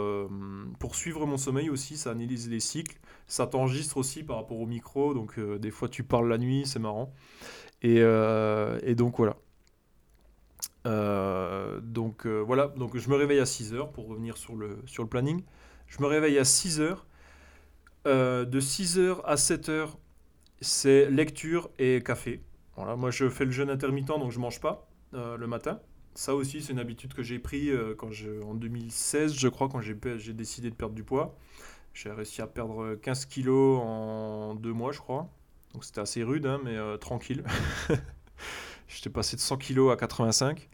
[0.78, 1.96] pour suivre mon sommeil aussi.
[1.96, 6.04] Ça analyse les cycles, ça t'enregistre aussi par rapport au micro, donc des fois tu
[6.04, 7.12] parles la nuit, c'est marrant.
[7.82, 9.36] Et, et, donc voilà.
[11.82, 15.42] donc voilà, donc je me réveille à 6h pour revenir sur le, sur le planning.
[15.86, 16.98] Je me réveille à 6h.
[18.04, 19.88] de 6h à 7h,
[20.60, 22.42] c'est lecture et café.
[22.76, 25.80] Voilà, moi je fais le jeûne intermittent donc je mange pas euh, le matin.
[26.20, 29.70] Ça aussi c'est une habitude que j'ai pris euh, quand je, en 2016 je crois
[29.70, 29.94] quand j'ai
[30.34, 31.34] décidé de perdre du poids.
[31.94, 35.30] J'ai réussi à perdre 15 kilos en deux mois je crois.
[35.72, 37.42] Donc c'était assez rude hein, mais euh, tranquille.
[38.86, 40.68] J'étais passé de 100 kilos à 85.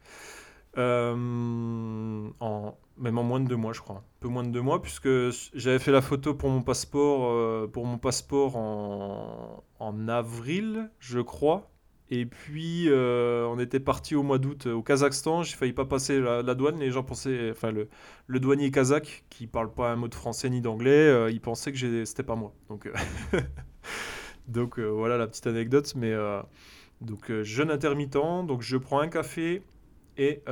[0.77, 4.03] en même en moins de deux mois, je crois.
[4.21, 5.09] Peu moins de deux mois, puisque
[5.55, 11.71] j'avais fait la photo pour mon passeport, euh, pour mon passeport en, avril, je crois.
[12.11, 15.43] Et puis, euh, on était parti au mois d'août au Kazakhstan.
[15.43, 16.79] J'ai failli pas passer la, douane.
[16.79, 17.89] Les gens pensaient, enfin, le,
[18.41, 22.05] douanier kazakh, qui parle pas un mot de français ni d'anglais, euh, il pensait que
[22.05, 22.55] c'était pas moi.
[22.69, 22.89] Donc,
[24.49, 25.95] donc voilà la petite anecdote.
[25.97, 26.15] Mais
[27.01, 28.13] donc, jeûne intermittent.
[28.47, 29.63] Donc, je prends un café
[30.17, 30.43] et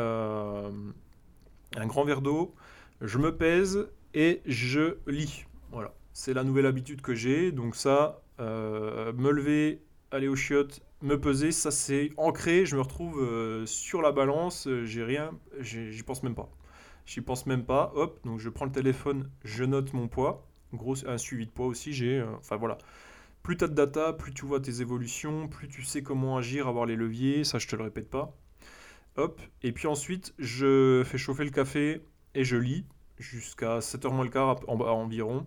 [1.76, 2.54] un grand verre d'eau,
[3.00, 5.44] je me pèse et je lis.
[5.72, 7.52] Voilà, c'est la nouvelle habitude que j'ai.
[7.52, 9.82] Donc ça, euh, me lever,
[10.14, 12.64] aller aux chiottes, me peser, ça c'est ancré.
[12.64, 16.48] Je me retrouve euh, sur la balance, j'ai rien, j'y pense même pas.
[17.04, 17.92] J'y pense même pas.
[17.94, 20.46] Hop, donc je prends le téléphone, je note mon poids.
[20.72, 22.18] Gros, un suivi de poids aussi, j'ai.
[22.20, 22.78] Euh, enfin voilà.
[23.42, 26.66] Plus tu as de data, plus tu vois tes évolutions, plus tu sais comment agir,
[26.68, 27.44] avoir les leviers.
[27.44, 28.34] Ça, je te le répète pas.
[29.16, 29.40] Hop.
[29.62, 32.02] Et puis ensuite, je fais chauffer le café
[32.34, 32.86] et je lis
[33.18, 35.46] jusqu'à 7h moins le quart environ.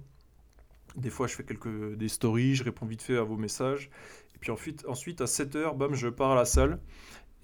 [0.98, 3.90] Des fois, je fais quelques des stories, je réponds vite fait à vos messages.
[4.36, 6.80] Et puis ensuite, ensuite à 7h, bam, je pars à la salle.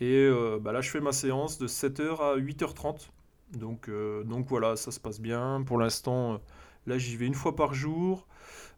[0.02, 3.10] Et euh, bah là, je fais ma séance de 7h à 8h30.
[3.54, 5.64] Donc, euh, donc voilà, ça se passe bien.
[5.66, 6.42] Pour l'instant,
[6.88, 8.28] là, j'y vais une fois par jour.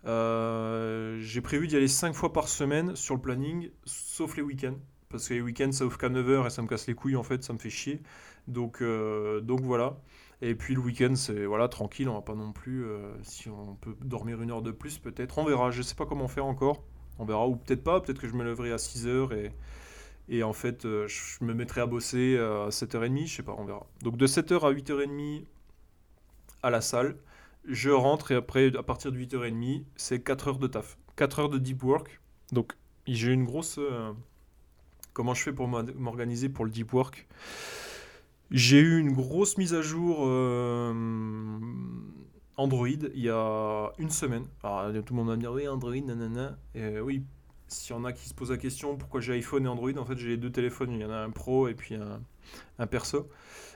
[0.06, 4.78] Euh, j'ai prévu d'y aller 5 fois par semaine sur le planning, sauf les week-ends
[5.16, 7.24] parce que les week-ends ça ouvre qu'à 9h et ça me casse les couilles en
[7.24, 8.02] fait, ça me fait chier.
[8.48, 9.98] Donc, euh, donc voilà.
[10.46, 13.74] Et puis le week-end c'est voilà tranquille, on va pas non plus, euh, si on
[13.82, 16.84] peut dormir une heure de plus peut-être, on verra, je sais pas comment faire encore,
[17.18, 19.52] on verra, ou peut-être pas, peut-être que je me lèverai à 6h et,
[20.30, 23.66] et en fait euh, je me mettrai à bosser à 7h30, je sais pas, on
[23.66, 23.88] verra.
[24.04, 25.46] Donc de 7h à 8h30
[26.62, 27.16] à la salle,
[27.68, 31.50] je rentre et après à partir de 8h30 c'est 4 heures de taf, 4 heures
[31.50, 32.22] de deep work.
[32.52, 32.74] Donc
[33.08, 33.80] j'ai une grosse
[35.14, 37.26] comment je fais pour m'organiser pour le deep work?
[38.56, 40.94] J'ai eu une grosse mise à jour euh,
[42.56, 44.46] Android il y a une semaine.
[44.64, 46.58] Alors, tout le monde va me dire oui, Android, nanana.
[46.74, 47.22] Et, oui,
[47.68, 50.06] s'il y en a qui se posent la question pourquoi j'ai iPhone et Android, en
[50.06, 53.28] fait j'ai les deux téléphones, il y en a un pro et puis un, perso.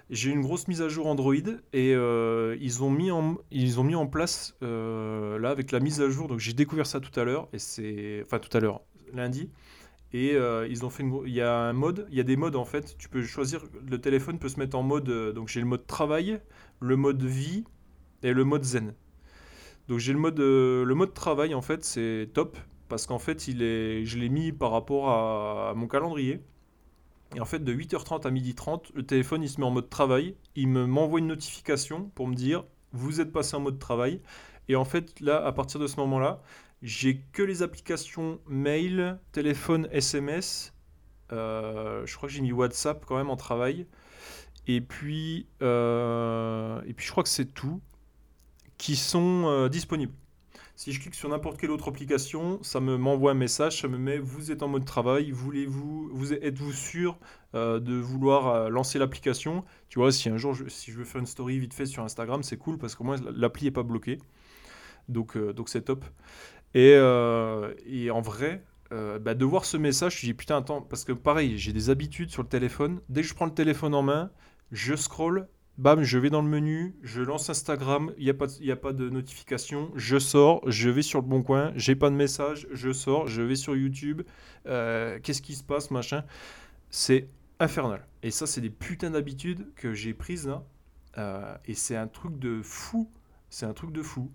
[0.10, 1.34] J'ai une grosse mise à jour Android
[1.74, 5.82] et euh, ils, ont mis en, ils ont mis en place euh, là avec la
[5.82, 6.30] mise à jour.
[6.30, 8.80] Donc j'ai découvert ça tout à l'heure et c'est enfin tout à l'heure
[9.14, 9.50] lundi
[10.14, 12.36] et euh, ils ont fait une, il y a un mode, il y a des
[12.36, 12.98] modes en fait.
[12.98, 16.42] Tu peux choisir le téléphone peut se mettre en mode donc j'ai le mode travail,
[16.80, 17.66] le mode vie
[18.24, 18.94] et le mode zen.
[19.88, 22.58] Donc j'ai le mode le mode travail en fait c'est top
[22.90, 26.42] parce qu'en fait il est je l'ai mis par rapport à mon calendrier.
[27.36, 30.36] Et en fait, de 8h30 à 12h30, le téléphone il se met en mode travail.
[30.56, 34.22] Il m'envoie une notification pour me dire vous êtes passé en mode travail.
[34.68, 36.42] Et en fait, là, à partir de ce moment-là,
[36.82, 40.74] j'ai que les applications mail, téléphone, SMS.
[41.32, 43.86] Euh, je crois que j'ai mis WhatsApp quand même en travail.
[44.68, 47.82] Et puis, euh, et puis je crois que c'est tout
[48.78, 50.14] qui sont euh, disponibles.
[50.76, 53.98] Si je clique sur n'importe quelle autre application, ça me m'envoie un message, ça me
[53.98, 57.18] met vous êtes en mode travail, voulez-vous, vous êtes-vous sûr
[57.54, 59.66] de vouloir lancer l'application?
[59.90, 62.44] Tu vois, si un jour si je veux faire une story vite fait sur Instagram,
[62.44, 64.20] c'est cool parce que moi l'appli est pas bloquée,
[65.10, 66.06] donc donc c'est top.
[66.76, 66.94] Et,
[67.86, 71.58] et, en vrai, bah, de voir ce message, je dis putain attends parce que pareil,
[71.58, 73.02] j'ai des habitudes sur le téléphone.
[73.10, 74.32] Dès que je prends le téléphone en main,
[74.72, 75.48] je scroll
[75.80, 78.76] bam, je vais dans le menu, je lance Instagram, il n'y a, pas de, a
[78.76, 82.68] pas de notification, je sors, je vais sur le bon coin, j'ai pas de message,
[82.72, 84.24] je sors, je vais sur YouTube,
[84.68, 86.26] euh, qu'est-ce qui se passe, machin.
[86.90, 87.28] C'est
[87.62, 88.06] infernal.
[88.24, 90.66] Et ça, c'est des putains d'habitudes que j'ai prises là.
[91.18, 93.10] Euh, et c'est un truc de fou.
[93.50, 94.32] C'est un truc de fou.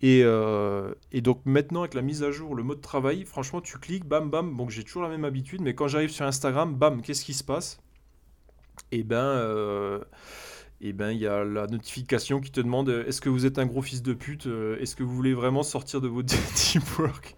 [0.00, 3.78] Et, euh, et, donc maintenant avec la mise à jour, le mode travail, franchement tu
[3.78, 7.02] cliques, bam bam, bon j'ai toujours la même habitude, mais quand j'arrive sur Instagram, bam,
[7.02, 7.80] qu'est-ce qui se passe?
[8.92, 10.04] Et eh ben
[10.80, 13.46] et eh ben il y a la notification qui te demande euh, est-ce que vous
[13.46, 14.46] êtes un gros fils de pute?
[14.46, 16.32] Euh, Est-ce que vous voulez vraiment sortir de votre
[16.72, 17.34] deep work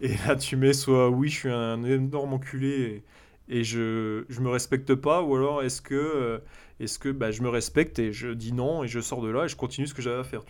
[0.00, 3.04] Et là tu mets soit oui je suis un énorme enculé
[3.48, 6.38] et, je je me respecte pas ou alors est-ce que euh,
[6.80, 9.44] est-ce que bah, je me respecte et je dis non et je sors de là
[9.44, 10.42] et je continue ce que j'avais à faire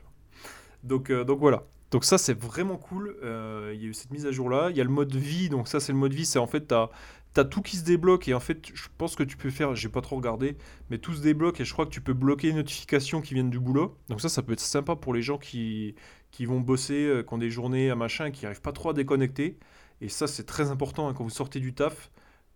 [0.84, 1.64] Donc donc voilà.
[1.90, 3.16] Donc ça c'est vraiment cool.
[3.22, 4.68] Il y a eu cette mise à jour là.
[4.70, 5.48] Il y a le mode vie.
[5.48, 6.26] Donc ça c'est le mode vie.
[6.26, 6.74] C'est en fait tu
[7.32, 9.88] T'as tout qui se débloque et en fait, je pense que tu peux faire, j'ai
[9.88, 10.56] pas trop regardé,
[10.90, 13.50] mais tout se débloque et je crois que tu peux bloquer les notifications qui viennent
[13.50, 13.96] du boulot.
[14.08, 15.94] Donc ça, ça peut être sympa pour les gens qui,
[16.40, 19.58] vont bosser, euh, qui ont des journées à machin qui n'arrivent pas trop à déconnecter.
[20.00, 22.10] Et ça, c'est très important hein, quand vous sortez du taf.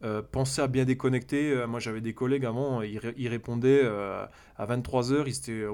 [0.05, 1.51] Euh, pensez à bien déconnecter.
[1.53, 5.67] Euh, moi, j'avais des collègues avant, ils, répondaient à 23h, ils étaient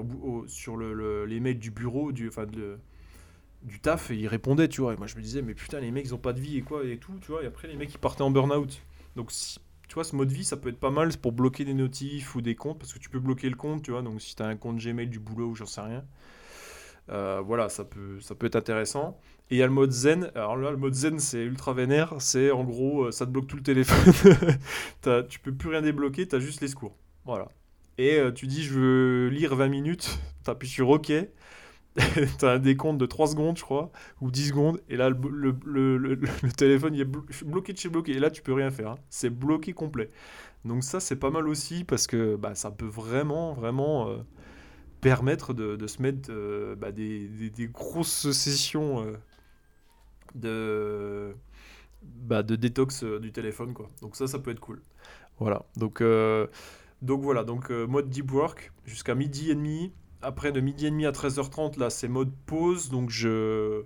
[0.47, 2.79] sur le, les mails du bureau, du, de,
[3.63, 4.93] du taf, et ils répondaient, tu vois.
[4.93, 6.61] Et moi, je me disais, mais putain, les mecs, ils ont pas de vie et
[6.61, 7.43] quoi, et tout, tu vois.
[7.43, 8.81] Et après, les mecs, ils partaient en burn-out.
[9.15, 12.35] Donc, tu vois, ce mode vie, ça peut être pas mal pour bloquer des notifs
[12.35, 14.01] ou des comptes, parce que tu peux bloquer le compte, tu vois.
[14.01, 16.05] Donc, si tu as un compte Gmail du boulot ou j'en sais rien,
[17.09, 19.19] euh, voilà, ça peut, ça peut être intéressant.
[19.49, 20.31] Et il y a le mode zen.
[20.35, 22.15] Alors là, le mode zen, c'est ultra vénère.
[22.19, 24.13] C'est en gros, euh, ça te bloque tout le téléphone.
[25.29, 26.95] tu peux plus rien débloquer, tu as juste les secours.
[27.25, 27.49] Voilà.
[27.97, 30.19] Et euh, tu dis, je veux lire 20 minutes.
[30.43, 31.11] Tu appuies sur OK.
[32.39, 36.19] t'as un décompte de 3 secondes, je crois, ou 10 secondes, et là, le,
[36.57, 38.91] téléphone, il est bloqué de chez bloqué, et là, tu peux rien faire.
[38.91, 38.97] Hein.
[39.11, 40.09] C'est bloqué complet.
[40.65, 44.09] Donc ça, c'est pas mal aussi, parce que bah, ça peut vraiment, vraiment
[45.01, 47.29] permettre de, se mettre euh, bah, des,
[47.71, 49.13] grosses sessions euh,
[50.35, 51.35] de,
[52.03, 53.89] bah, de détox du téléphone, quoi.
[54.01, 54.81] Donc ça, ça peut être cool.
[55.39, 56.03] Voilà, donc...
[57.01, 61.05] donc voilà, donc mode deep work jusqu'à midi et demi après, de midi et demi
[61.05, 62.89] à 13h30, là, c'est mode pause.
[62.89, 63.83] Donc, je,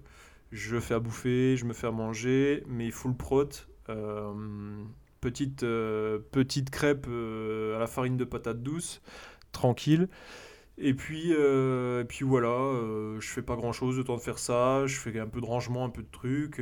[0.51, 3.49] je fais à bouffer, je me fais à manger, mais full prot.
[3.89, 4.83] Euh,
[5.21, 9.01] petite, euh, petite crêpe euh, à la farine de patate douce,
[9.51, 10.09] tranquille.
[10.77, 12.49] Et puis, et puis voilà,
[13.19, 14.85] je fais pas grand chose, le temps de faire ça.
[14.87, 16.61] Je fais un peu de rangement, un peu de trucs.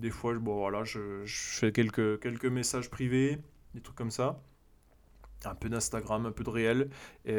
[0.00, 3.38] des fois, bon, voilà, je, je, fais quelques, quelques messages privés,
[3.74, 4.40] des trucs comme ça
[5.44, 6.90] un peu d'Instagram, un peu de réel,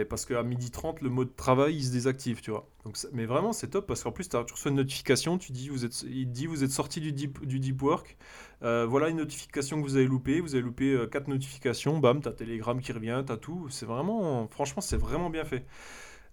[0.10, 2.70] parce qu'à 12h30, le mode travail, il se désactive, tu vois.
[2.86, 5.86] Donc, mais vraiment, c'est top, parce qu'en plus, tu reçois une notification, tu dis, vous
[5.86, 8.18] êtes, il dit, vous êtes sorti du deep, work,
[8.64, 12.22] euh, voilà une notification que vous avez loupé, vous avez loupé euh, quatre notifications, bam,
[12.22, 15.66] t'as Telegram qui revient, t'as tout, c'est vraiment, franchement, c'est vraiment bien fait.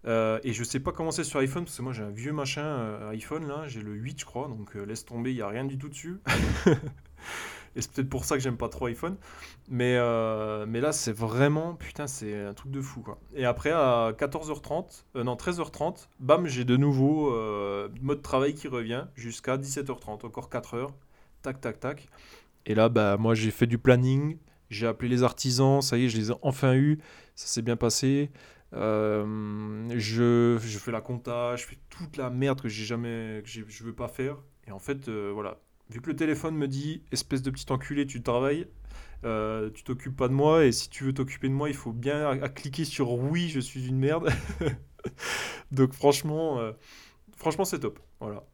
[0.07, 2.33] Euh, et je sais pas comment c'est sur iPhone, parce que moi j'ai un vieux
[2.33, 5.65] machin iPhone, là, j'ai le 8, je crois, donc laisse tomber, il n'y a rien
[5.65, 6.21] du tout dessus.
[7.77, 9.17] Et c'est peut-être pour ça que j'aime pas trop iPhone.
[9.69, 13.19] Mais, euh, mais là, c'est vraiment, putain, c'est un truc de fou, quoi.
[13.35, 18.67] Et après, à 14h30, euh, non, 13h30, bam, j'ai de nouveau euh, mode travail qui
[18.67, 20.95] revient jusqu'à 17h30, encore 4 heures.
[21.43, 22.09] Tac, tac, tac.
[22.65, 24.39] Et là, bah, moi, j'ai fait du planning.
[24.71, 26.99] J'ai appelé les artisans, ça y est, je les ai enfin eus.
[27.35, 28.31] Ça s'est bien passé.
[28.73, 33.85] je, je fais la compta, je fais toute la merde que j'ai jamais, que je
[33.85, 34.39] veux pas faire.
[34.67, 35.59] Et en fait, voilà,
[35.90, 38.66] vu que le téléphone me dit espèce de petit enculé, tu travailles,
[39.25, 41.92] euh, tu t'occupes pas de moi et si tu veux t'occuper de moi, il faut
[41.92, 44.31] bien à, cliquer sur oui, je suis une merde.
[45.72, 46.72] Donc franchement, euh,
[47.37, 48.01] franchement c'est top.
[48.20, 48.44] Voilà.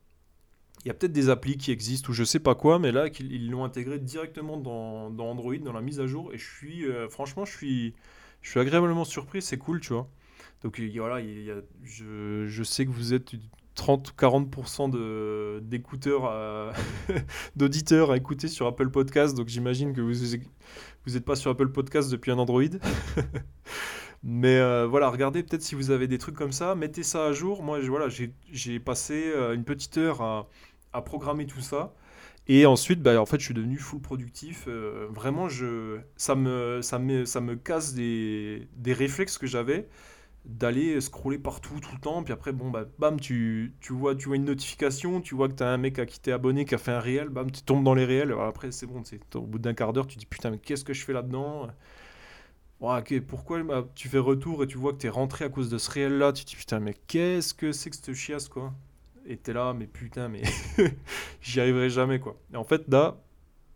[0.84, 3.06] Il y a peut-être des applis qui existent ou je sais pas quoi, mais là
[3.20, 7.08] ils l'ont intégré directement dans, Android, dans la mise à jour et je suis euh,
[7.08, 7.94] franchement je suis
[8.40, 10.08] je suis agréablement surpris, c'est cool, tu vois.
[10.62, 11.24] Donc voilà,
[11.82, 13.34] je, je, sais que vous êtes
[13.76, 16.74] 30-40% d'écouteurs,
[17.56, 19.37] d'auditeurs à écouter sur Apple Podcast.
[19.37, 22.62] Donc j'imagine que vous n'êtes pas sur Apple Podcast depuis un Android.
[24.22, 27.32] Mais euh, voilà, regardez peut-être si vous avez des trucs comme ça, mettez ça à
[27.32, 27.62] jour.
[27.62, 30.48] Moi, voilà, j'ai passé euh, une petite heure à,
[30.92, 31.92] à, programmer tout ça.
[32.46, 34.66] Et ensuite, bah, en fait, je suis devenu full productif.
[34.68, 39.88] Euh, vraiment, je, ça, me, ça, me, ça me casse des, des réflexes que j'avais
[40.44, 44.26] d'aller scroller partout tout le temps puis après bon bah bam tu, tu vois tu
[44.26, 46.78] vois une notification tu vois que tu as un mec qui t'es abonné qui a
[46.78, 49.02] fait un réel bam tu tombes dans les réels après c'est bon
[49.35, 51.68] au bout d'un quart d'heure tu dis putain mais qu'est-ce que je fais là-dedans?
[52.81, 55.70] Ok pourquoi bah, tu fais retour et tu vois que tu es rentré à cause
[55.70, 58.48] de ce réel là tu te dis putain mais qu'est-ce que c'est que cette chiasse
[58.48, 58.72] quoi?
[59.24, 60.42] Et t'es là mais putain mais
[61.40, 63.16] j'y arriverai jamais quoi et en fait là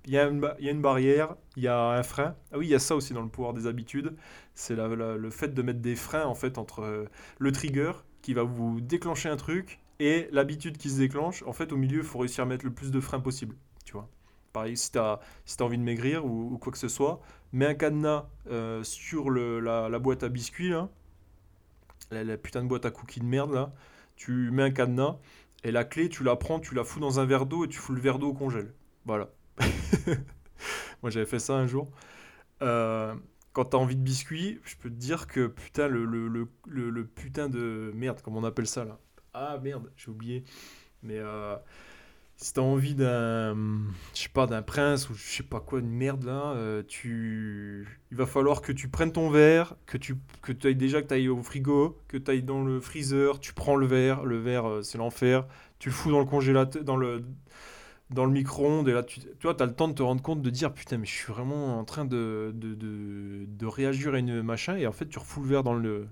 [0.07, 2.37] il y, a une barrière, il y a un frein.
[2.53, 4.15] Ah oui, il y a ça aussi dans le pouvoir des habitudes.
[4.57, 7.05] C'est le fait de mettre des freins en fait entre euh,
[7.39, 7.93] le trigger
[8.23, 11.43] qui va vous déclencher un truc et l'habitude qui se déclenche.
[11.43, 13.55] En fait, au milieu, il faut réussir à mettre le plus de freins possible.
[13.85, 14.09] Tu vois.
[14.55, 15.21] Pareil, si tu as,
[15.61, 17.21] envie de maigrir ou, quoi que ce soit,
[17.53, 20.73] mets un cadenas euh, sur la, boîte à biscuits,
[22.11, 23.75] la, putain de boîte à cookies de merde, là.
[24.17, 25.19] Tu mets un cadenas
[25.65, 27.77] et la clé, tu la prends, tu la fous dans un verre d'eau et tu
[27.77, 28.73] fous le verre d'eau au congèle.
[29.05, 29.29] Voilà.
[31.03, 31.91] Moi, j'avais fait ça un jour.
[32.63, 33.15] Euh,
[33.57, 37.49] quand t'as envie de biscuits, je peux te dire que putain, le, le, le, putain
[37.49, 38.99] de merde, comme on appelle ça là?
[39.33, 40.45] Ah merde, j'ai oublié.
[41.03, 41.57] Mais euh,
[42.37, 43.57] si t'as envie d'un,
[44.13, 47.89] je sais pas, d'un prince ou je sais pas quoi, une merde là, euh, tu,
[48.11, 51.15] il va falloir que tu prennes ton verre, que tu, que ailles déjà que tu
[51.15, 54.69] ailles au frigo, que tu ailles dans le freezer, tu prends le verre, le verre
[54.69, 55.47] euh, c'est l'enfer,
[55.79, 57.25] tu fous dans le congélateur, dans le
[58.11, 60.41] dans le micro-ondes, et là, tu, tu vois, as le temps de te rendre compte,
[60.41, 62.75] de dire, putain, mais je suis vraiment en train de, de,
[63.47, 66.07] de, réagir à une machin, et en fait, tu refous le verre dans le,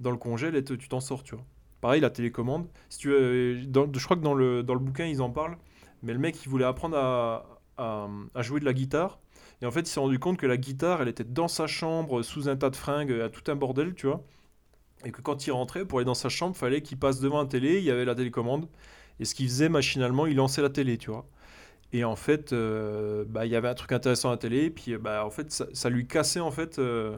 [0.00, 1.44] dans le congèle et tu t'en sors, tu vois.
[1.82, 2.66] Pareil, la télécommande.
[2.88, 5.58] Si tu, je crois que dans le, dans le bouquin, ils en parlent,
[6.02, 9.18] mais le mec, il voulait apprendre à, à, jouer de la guitare,
[9.62, 12.22] et en fait, il s'est rendu compte que la guitare, elle était dans sa chambre,
[12.22, 14.22] sous un tas de fringues, à tout un bordel, tu vois.
[15.04, 17.46] Et que quand il rentrait, pour aller dans sa chambre, fallait qu'il passe devant un
[17.46, 18.68] télé, il y avait la télécommande.
[19.20, 21.26] Et ce qu'il faisait machinalement, il lançait la télé, tu vois.
[21.92, 24.70] Et en fait, euh, bah, il y avait un truc intéressant à la télé, et
[24.70, 26.78] puis bah, en fait, ça, lui cassait en fait.
[26.78, 27.16] Euh,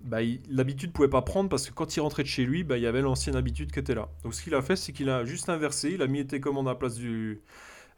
[0.00, 0.18] bah,
[0.48, 2.86] l'habitude pouvait pas prendre parce que quand il rentrait de chez lui, bah, il y
[2.86, 4.08] avait l'ancienne habitude qui était là.
[4.22, 6.68] Donc ce qu'il a fait, c'est qu'il a juste inversé, il a mis les télécommandes
[6.68, 7.40] à la place, du,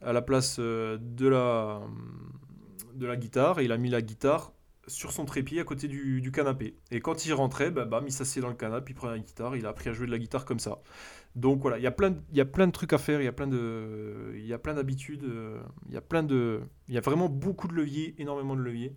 [0.02, 1.80] à la place euh, de, la,
[2.94, 4.52] de la guitare, et il a mis la guitare
[4.86, 6.74] sur son trépied à côté du, du canapé.
[6.90, 9.56] Et quand il rentrait, bah, bam, il s'assied dans le canapé, il prenait la guitare,
[9.56, 10.80] il a appris à jouer de la guitare comme ça.
[11.36, 13.32] Donc voilà, il y a plein de, trucs à faire, il y a
[14.58, 18.14] plein d'habitudes, euh, il y a plein de il y a vraiment beaucoup de leviers,
[18.18, 18.96] énormément de leviers.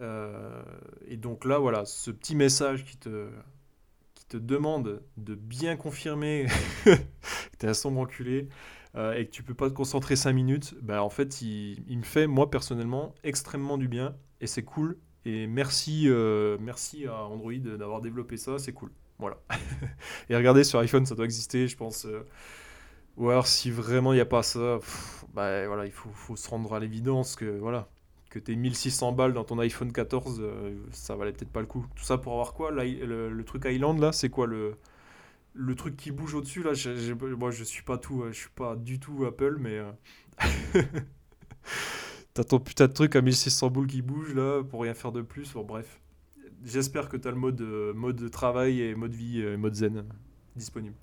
[0.00, 0.62] Euh,
[1.08, 6.46] et donc là voilà, ce petit message qui te demande de bien confirmer
[6.84, 6.90] que
[7.58, 8.48] tu es un sombre enculé
[8.94, 11.98] euh, et que tu peux pas te concentrer 5 minutes, bah en fait, il, il
[11.98, 16.08] me fait moi personnellement extrêmement du bien et c'est cool et merci
[16.60, 18.92] merci à Android d'avoir développé ça, c'est cool.
[19.18, 19.38] Voilà.
[20.30, 22.04] et regardez, sur iPhone, ça doit exister, je pense.
[22.06, 22.24] Euh.
[23.16, 24.78] Ou alors, si vraiment il n'y a pas ça,
[25.34, 27.88] bah, voilà, il faut, se rendre à l'évidence que voilà,
[28.30, 31.84] que tes 1600 balles dans ton iPhone 14, euh, ça valait peut-être pas le coup.
[31.96, 34.76] Tout ça pour avoir quoi le, truc Island, là, c'est quoi le,
[35.54, 36.72] le truc qui bouge au-dessus, là?
[37.36, 39.78] Moi, je suis pas tout, je suis pas du tout Apple, mais.
[39.78, 39.92] Euh,
[42.34, 45.22] t'as ton putain de truc à 1600 boules qui bouge, là, pour rien faire de
[45.22, 45.52] plus.
[45.54, 46.00] Bon, bref
[46.64, 50.04] j'espère que tu as le mode, euh, mode travail et mode vie, euh, mode zen
[50.56, 50.96] disponible.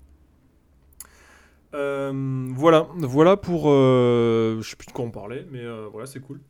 [1.74, 3.64] Euh, voilà, voilà pour.
[3.66, 6.40] je sais plus de quoi on parlait, mais voilà, c'est cool.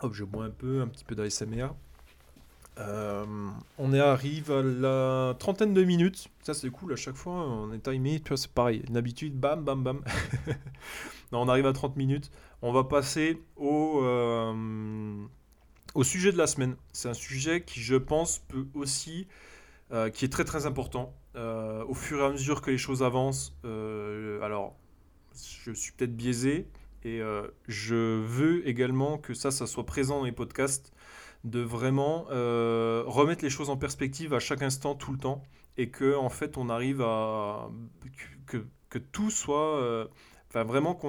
[0.00, 1.68] Hop, je bois un peu, un petit peu d'ASMR.
[2.78, 6.28] on est arrive à la trentaine de minutes.
[6.42, 6.94] Ça, c'est cool.
[6.94, 8.18] À chaque fois, on est timé.
[8.20, 8.82] Tu vois, c'est pareil.
[8.88, 10.00] Une habitude, bam, bam, bam.
[11.32, 12.30] on arrive à 30 minutes.
[12.62, 14.00] On va passer au
[15.94, 19.26] au sujet de la semaine, c'est un sujet qui, je pense, peut aussi,
[19.92, 21.14] euh, qui est très très important.
[21.36, 24.76] Euh, au fur et à mesure que les choses avancent, euh, alors,
[25.64, 26.66] je suis peut-être biaisé
[27.02, 27.22] et
[27.66, 30.92] je veux également que ça, ça soit présent dans les podcasts,
[31.44, 35.42] de vraiment remettre les choses en perspective à chaque instant, tout le temps,
[35.78, 37.70] et que en fait, on arrive à
[38.46, 38.58] que
[38.90, 40.08] que tout soit.
[40.48, 41.00] Enfin, vraiment.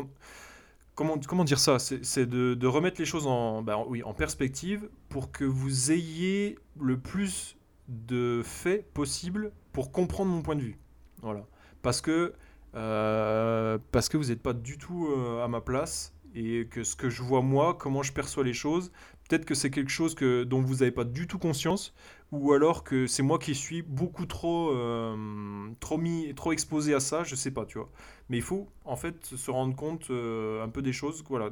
[0.95, 1.79] Comment, comment, dire ça?
[1.79, 6.59] C'est de, de, remettre les choses en, ben, oui, en perspective pour que vous ayez
[6.79, 7.55] le plus
[7.87, 10.77] de faits possible pour comprendre mon point de vue.
[11.21, 11.45] Voilà.
[11.81, 12.33] Parce que,
[12.75, 16.95] euh, parce que vous n'êtes pas du tout euh, à ma place et que ce
[16.95, 18.91] que je vois moi, comment je perçois les choses,
[19.27, 21.93] peut-être que c'est quelque chose que, dont vous n'avez pas du tout conscience,
[22.31, 26.99] ou alors que c'est moi qui suis beaucoup trop, euh, trop, mis, trop exposé à
[26.99, 27.89] ça, je sais pas, tu vois.
[28.29, 31.49] Mais il faut en fait se rendre compte un peu des choses, voilà,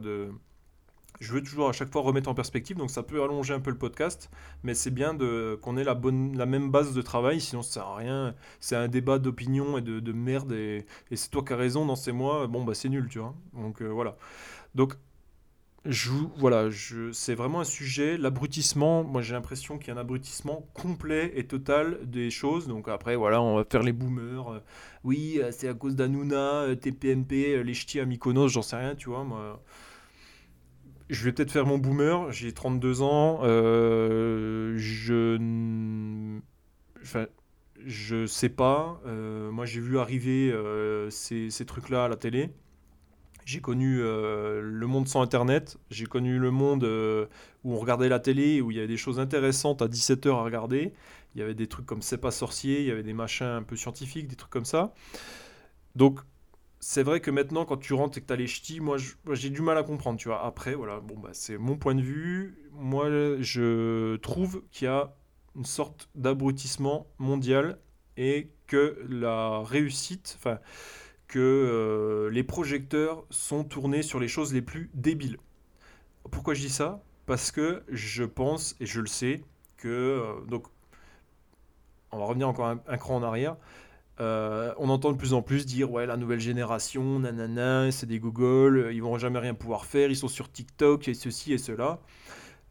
[1.19, 3.71] je veux toujours à chaque fois remettre en perspective, donc ça peut allonger un peu
[3.71, 4.29] le podcast,
[4.63, 7.73] mais c'est bien de, qu'on ait la, bonne, la même base de travail, sinon ça
[7.73, 8.35] sert à rien.
[8.61, 11.85] C'est un débat d'opinion et de, de merde, et, et c'est toi qui as raison,
[11.85, 13.35] dans ces mois, bon bah c'est nul, tu vois.
[13.53, 14.15] Donc euh, voilà.
[14.75, 14.93] Donc
[15.85, 16.69] je, voilà,
[17.13, 21.47] c'est vraiment un sujet, l'abrutissement, moi j'ai l'impression qu'il y a un abrutissement complet et
[21.47, 24.59] total des choses, donc après voilà, on va faire les boomers, euh,
[25.03, 29.09] oui, euh, c'est à cause d'Anouna, TPMP, les ch'tis à Mykonos, j'en sais rien, tu
[29.09, 29.61] vois, moi.
[31.09, 35.37] Je vais peut-être faire mon boomer, j'ai 32 ans, euh, je...
[37.01, 37.25] Enfin,
[37.85, 42.51] je sais pas, euh, moi j'ai vu arriver euh, ces trucs-là à la télé,
[43.49, 48.61] j'ai connu le monde sans Internet, j'ai connu le monde où on regardait la télé,
[48.61, 50.93] où il y avait des choses intéressantes à 17h à regarder,
[51.33, 53.63] il y avait des trucs comme C'est pas sorcier, il y avait des machins un
[53.63, 54.93] peu scientifiques, des trucs comme ça.
[55.95, 56.19] Donc
[56.79, 58.97] c'est vrai que maintenant, quand tu rentres et que tu as les ch'tis, moi,
[59.31, 60.45] j'ai du mal à comprendre, tu vois.
[60.45, 62.69] Après, voilà, bon, bah, c'est mon point de vue.
[62.73, 63.09] Moi,
[63.39, 65.15] je trouve qu'il y a
[65.55, 67.79] une sorte d'abrutissement mondial
[68.15, 70.37] et que la réussite,
[71.29, 75.37] que euh, les projecteurs sont tournés sur les choses les plus débiles.
[76.29, 77.01] Pourquoi je dis ça?
[77.25, 79.41] Parce que je pense, et je le sais,
[79.77, 79.87] que...
[79.87, 80.67] Euh, donc,
[82.11, 83.55] on va revenir encore un cran en arrière
[84.21, 88.19] euh, on entend de plus en plus dire ouais la nouvelle génération, nanana, c'est des
[88.19, 91.99] Google, ils vont jamais rien pouvoir faire, ils sont sur TikTok et ceci et cela.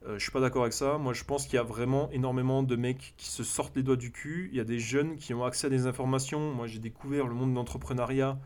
[0.07, 0.99] Euh, je suis pas d'accord avec ça.
[0.99, 3.97] Moi je pense qu'il y a vraiment énormément de mecs qui se sortent les doigts
[3.97, 4.49] du cul.
[4.53, 6.53] Il y a des jeunes qui ont accès à des informations.
[6.55, 8.39] Moi j'ai découvert le monde de l'entrepreneuriat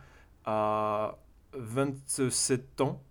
[0.45, 1.19] à
[1.55, 3.03] 27 ans.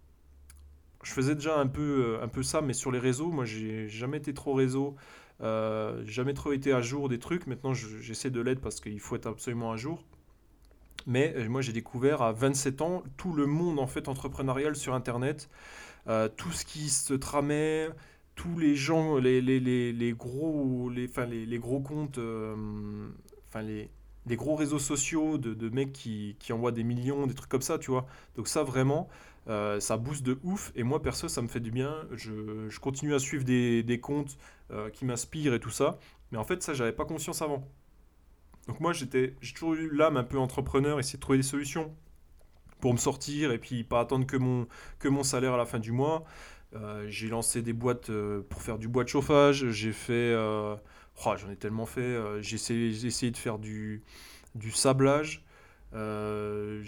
[1.04, 4.18] Je faisais déjà un peu, un peu ça, mais sur les réseaux, moi j'ai jamais
[4.18, 4.96] été trop réseau.
[5.44, 7.48] Euh, jamais trop été à jour des trucs.
[7.48, 10.04] Maintenant, j'essaie de l'aide parce qu'il faut être absolument à jour.
[11.08, 14.94] Mais euh, moi, j'ai découvert à 27 ans tout le monde en fait entrepreneurial sur
[14.94, 15.50] Internet,
[16.08, 17.90] euh, tout ce qui se tramait,
[18.42, 22.20] tous les gens, les, les, les, gros, les, enfin, les, gros comptes,
[23.48, 23.92] enfin les,
[24.26, 27.62] les gros réseaux sociaux de, de mecs qui, qui, envoient des millions, des trucs comme
[27.62, 28.08] ça, tu vois.
[28.36, 29.10] Donc ça vraiment,
[29.48, 30.72] euh, ça booste de ouf.
[30.76, 31.96] Et moi, perso, ça me fait du bien.
[32.14, 34.38] Je, je continue à suivre des, des comptes
[34.72, 36.00] euh, qui m'inspirent et tout ça.
[36.32, 37.68] Mais en fait, ça, j'avais pas conscience avant.
[38.68, 41.94] Donc moi, j'étais, j'ai toujours eu l'âme un peu entrepreneur, essayer de trouver des solutions
[42.80, 44.68] pour me sortir et puis pas attendre que mon,
[45.00, 46.26] que mon salaire à la fin du mois.
[46.74, 48.12] Euh, j'ai lancé des boîtes
[48.50, 49.70] pour faire du bois de chauffage.
[49.70, 50.36] J'ai fait...
[50.36, 52.42] Oh, j'en ai tellement fait.
[52.42, 54.02] j'ai essayé, de faire du,
[54.56, 55.44] du sablage.
[55.94, 56.82] Euh,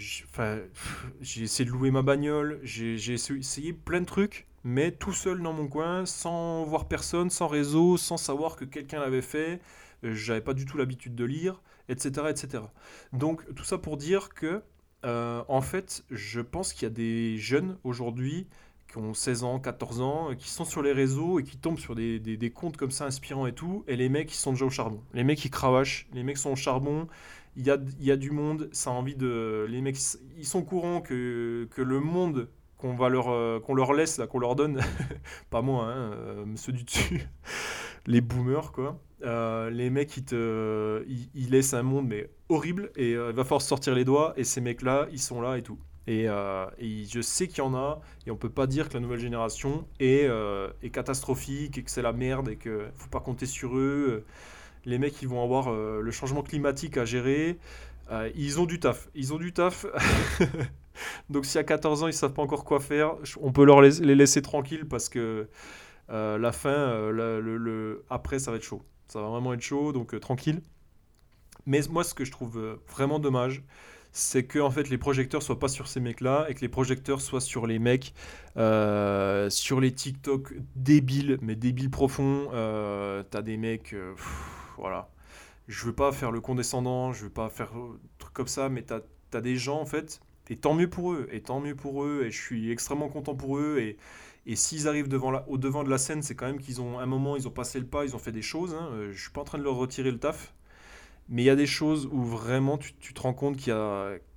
[1.21, 5.53] j'ai essayé de louer ma bagnole, j'ai essayé plein de trucs, mais tout seul dans
[5.53, 9.59] mon coin, sans voir personne, sans réseau, sans savoir que quelqu'un l'avait fait.
[10.03, 12.63] Euh, j'avais pas du tout l'habitude de lire, etc., etc.
[13.11, 14.61] Donc tout ça pour dire que,
[15.05, 18.47] euh, en fait, je pense qu'il y a des jeunes aujourd'hui
[18.93, 21.95] qui ont 16 ans, 14 ans, qui sont sur les réseaux et qui tombent sur
[21.95, 24.69] des, des, comptes comme ça inspirants et tout, et les mecs ils sont déjà au
[24.69, 25.01] charbon.
[25.13, 27.07] Les mecs ils cravachent, les mecs sont au charbon,
[27.55, 29.65] il y a, y a, du monde, ça a envie de...
[29.69, 29.97] Les mecs,
[30.37, 34.55] ils sont courants que, que le monde qu'on leur, euh, leur laisse, là, qu'on leur
[34.55, 34.79] donne,
[35.49, 37.27] pas moi, hein, euh, ceux du dessus,
[38.05, 38.99] les boomers, quoi.
[39.23, 43.61] Euh, les mecs, ils, te, ils, laissent un monde, mais horrible, et il va falloir
[43.61, 45.79] sortir les doigts, et ces mecs-là, ils sont là et tout.
[46.07, 48.99] Et, et je sais qu'il y en a, et on peut pas dire que la
[48.99, 50.29] nouvelle génération est,
[50.81, 54.25] est catastrophique, et que c'est la merde, et qu'il faut pas compter sur eux
[54.85, 57.57] les mecs ils vont avoir euh, le changement climatique à gérer.
[58.11, 59.09] Euh, ils ont du taf.
[59.15, 59.85] Ils ont du taf.
[61.29, 64.15] Donc si à 14 ans ils savent pas encore quoi faire, on peut leur les
[64.15, 65.47] laisser tranquilles parce que
[66.09, 67.11] euh, la fin,
[68.09, 68.81] après ça va être chaud.
[69.07, 70.61] Ça va vraiment être chaud, donc tranquille.
[71.65, 73.63] Mais moi ce que je trouve vraiment dommage,
[74.13, 77.19] c'est que en fait les projecteurs soient pas sur ces mecs-là et que les projecteurs
[77.19, 78.13] soient sur les mecs,
[78.55, 82.47] sur les TikTok débiles, mais débiles profonds.
[83.29, 83.95] T'as des mecs
[84.77, 85.09] voilà.
[85.67, 87.71] Je veux pas faire le condescendant, je veux pas faire
[88.19, 91.27] truc comme ça, mais tu as, des gens, en fait, et tant mieux pour eux,
[91.31, 93.97] et tant mieux pour eux, et je suis extrêmement content pour eux, et,
[94.45, 96.99] et s'ils arrivent devant la, au devant de la scène, c'est quand même qu'ils ont,
[96.99, 99.21] un moment, ils ont passé le pas, ils ont fait des choses, hein, euh, je
[99.21, 100.53] suis pas en train de leur retirer le taf,
[101.29, 103.73] Mais il y a des choses où vraiment tu, tu te rends compte qu'il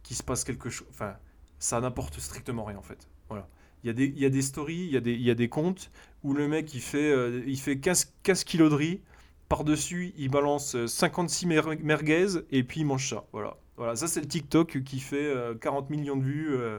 [0.02, 0.86] qu'il se passe quelque chose.
[0.90, 1.14] Enfin,
[1.58, 3.08] ça n'apporte strictement rien en fait.
[3.28, 3.48] Voilà.
[3.84, 5.30] Il y, a des, il y a des stories, il y a des, il y
[5.30, 5.90] a des comptes
[6.24, 9.00] où le mec il fait, euh, il fait 15, 15 kilos de riz,
[9.48, 13.24] par-dessus il balance 56 mer- merguez et puis il mange ça.
[13.32, 13.56] Voilà.
[13.76, 16.78] Voilà, ça c'est le TikTok qui fait euh, 40 millions de vues, euh,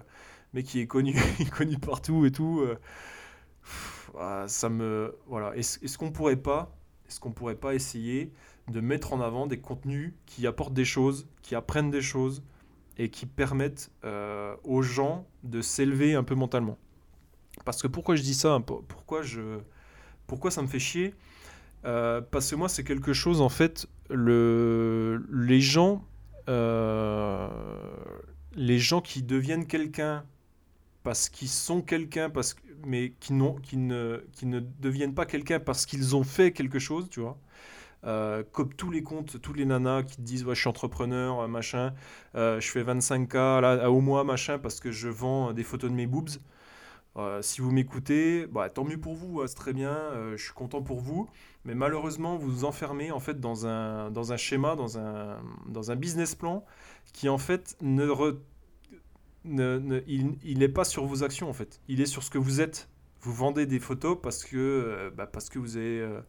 [0.53, 1.15] mais qui est connu,
[1.57, 2.61] connu partout et tout.
[2.61, 2.77] euh.
[4.17, 5.15] Ah, ça me.
[5.27, 5.55] Voilà.
[5.55, 6.75] Est-ce est-ce qu'on pourrait pas,
[7.07, 8.31] est-ce qu'on pourrait pas essayer
[8.69, 12.43] de mettre en avant des contenus qui apportent des choses, qui apprennent des choses
[12.97, 16.77] et qui permettent euh, aux gens de s'élever un peu mentalement.
[17.65, 19.59] Parce que pourquoi je dis ça, pour- pourquoi, je,
[20.27, 21.13] pourquoi ça me fait chier
[21.85, 26.03] Euh, Parce que moi, c'est quelque chose, en fait, le, les gens,
[26.49, 27.49] euh,
[28.55, 30.25] les gens qui deviennent quelqu'un
[31.03, 32.55] parce qu'ils sont quelqu'un, parce
[32.85, 37.09] mais qui, qui, ne, qui ne deviennent pas quelqu'un parce qu'ils ont fait quelque chose,
[37.09, 37.37] tu vois.
[38.07, 41.93] Euh, comme tous les comptes, tous les nanas qui disent je suis entrepreneur, euh, machin,
[42.35, 45.95] euh, je fais 25K là, au mois, machin, parce que je vends des photos de
[45.95, 46.29] mes boobs.
[47.17, 50.43] Euh, si vous m'écoutez, bah, tant mieux pour vous, hein, c'est très bien, euh, je
[50.43, 51.27] suis content pour vous.
[51.65, 55.91] Mais malheureusement, vous vous enfermez en fait dans un, dans un schéma, dans un, dans
[55.91, 56.63] un business plan
[57.13, 58.05] qui en fait ne,
[59.45, 61.81] ne- ne- il, n'est pas sur vos actions en fait.
[61.87, 62.89] Il est sur ce que vous êtes.
[63.21, 66.21] Vous vendez des photos parce que, euh, bah, parce que vous avez, euh,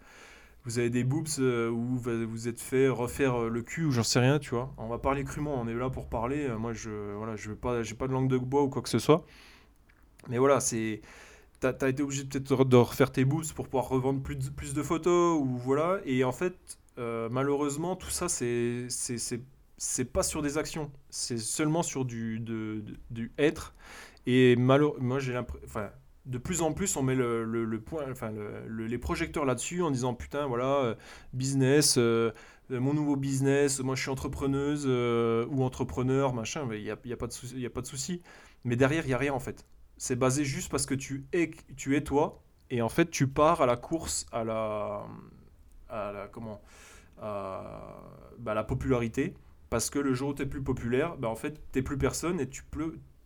[0.68, 4.02] vous avez des boobs euh, ou vous êtes fait refaire euh, le cul ou j'en
[4.02, 4.74] sais rien, tu vois.
[4.76, 6.46] On va parler crûment, on est là pour parler.
[6.46, 8.82] Euh, Moi, je voilà, je veux pas, j'ai pas de langue de bois ou quoi
[8.82, 9.24] que ce soit.
[10.28, 11.00] Mais voilà, c'est.
[11.60, 14.82] T'as, été obligé peut-être de refaire tes boobs pour pouvoir revendre plus de, plus de
[14.82, 16.00] photos ou voilà.
[16.04, 20.92] Et en fait, malheureusement, tout ça, c'est, c'est, pas sur des actions.
[21.10, 23.74] C'est seulement sur du, du être.
[24.26, 25.66] Et malheureusement, moi, j'ai l'impression.
[25.66, 25.90] Enfin,
[26.28, 29.90] de plus en plus, on met le, point, enfin, le- le- les projecteurs là-dessus en
[29.90, 30.94] disant putain, voilà, euh,
[31.32, 32.32] business, euh,
[32.70, 37.12] euh, mon nouveau business, moi je suis entrepreneuse ou entrepreneur, machin, il n'y a, y
[37.12, 38.22] a pas de souci, y a pas de souci.
[38.64, 39.66] Mais derrière, il n'y a rien en fait.
[39.96, 43.62] C'est basé juste parce que tu es, tu es toi, et en fait, tu pars
[43.62, 45.06] à la course, à la,
[46.32, 46.60] comment,
[47.20, 48.02] à,
[48.38, 49.34] bah, la popularité,
[49.70, 52.40] parce que le jour où tu es plus populaire, bah, en fait, tu plus personne
[52.40, 52.62] et tu,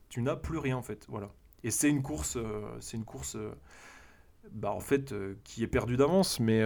[0.09, 1.07] tu n'as plus rien en fait.
[1.09, 1.31] Voilà.
[1.65, 3.53] Et c'est une course, euh, c'est une course, euh,
[4.51, 6.63] bah, en fait, euh, qui est perdue d'avance, mais,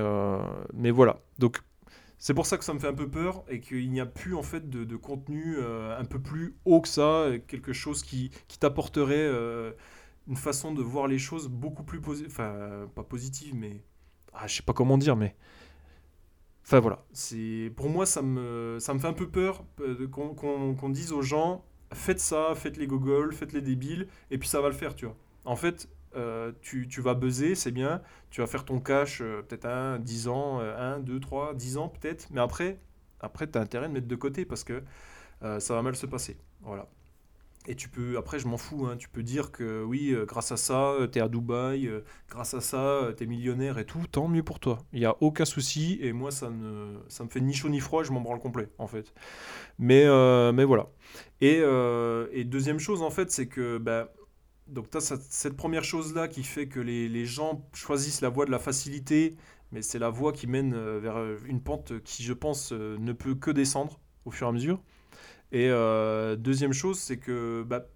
[0.72, 1.20] mais voilà.
[1.38, 1.60] Donc,
[2.18, 4.34] c'est pour ça que ça me fait un peu peur et qu'il n'y a plus
[4.34, 9.28] en fait de, contenu un peu plus haut que ça, quelque chose qui, qui t'apporterait
[10.26, 13.82] une façon de voir les choses beaucoup plus positive, enfin pas positive, mais
[14.32, 15.36] ah, je sais pas comment dire, mais
[16.64, 17.04] enfin voilà.
[17.12, 19.62] C'est pour moi ça me ça me fait un peu peur
[20.10, 24.60] qu'on dise aux gens faites ça, faites les gogoles, faites les débiles et puis ça
[24.60, 25.16] va le faire, tu vois.
[25.44, 25.88] En fait.
[26.16, 29.98] euh, tu, tu vas buzzer, c'est bien, tu vas faire ton cash euh, peut-être un,
[29.98, 32.78] 10 ans, euh, 1, 2, 3, 10 ans peut-être, mais après,
[33.20, 34.82] après tu as intérêt de mettre de côté parce que
[35.42, 36.38] euh, ça va mal se passer.
[36.62, 36.88] Voilà.
[37.68, 40.56] Et tu peux, après je m'en fous, hein, tu peux dire que oui, grâce à
[40.56, 41.90] ça, tu es à Dubaï,
[42.30, 44.78] grâce à ça, tu es millionnaire et tout, tant mieux pour toi.
[44.92, 47.80] Il n'y a aucun souci et moi ça ne ça me fait ni chaud ni
[47.80, 49.12] froid, je m'en branle complet en fait.
[49.78, 50.04] Mais,
[50.52, 50.88] mais voilà.
[51.40, 54.08] Et, euh, et deuxième chose en fait, c'est que ben,
[54.68, 58.50] donc as cette, première chose-là qui fait que les, les gens choisissent la voie de
[58.50, 59.36] la facilité,
[59.72, 63.12] mais c'est la voie qui mène euh, vers euh, une pente qui, je pense, ne
[63.12, 64.80] peut que descendre au fur et à mesure.
[65.52, 65.68] Et
[66.38, 67.86] deuxième chose, c'est que, bah,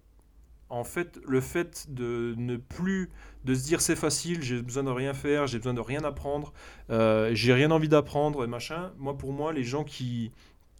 [0.69, 3.09] en fait, le fait de ne plus,
[3.43, 6.53] de se dire c'est facile, j'ai besoin de rien faire, j'ai besoin de rien apprendre,
[6.89, 10.31] j'ai rien envie d'apprendre et machin, moi, pour moi, les gens qui,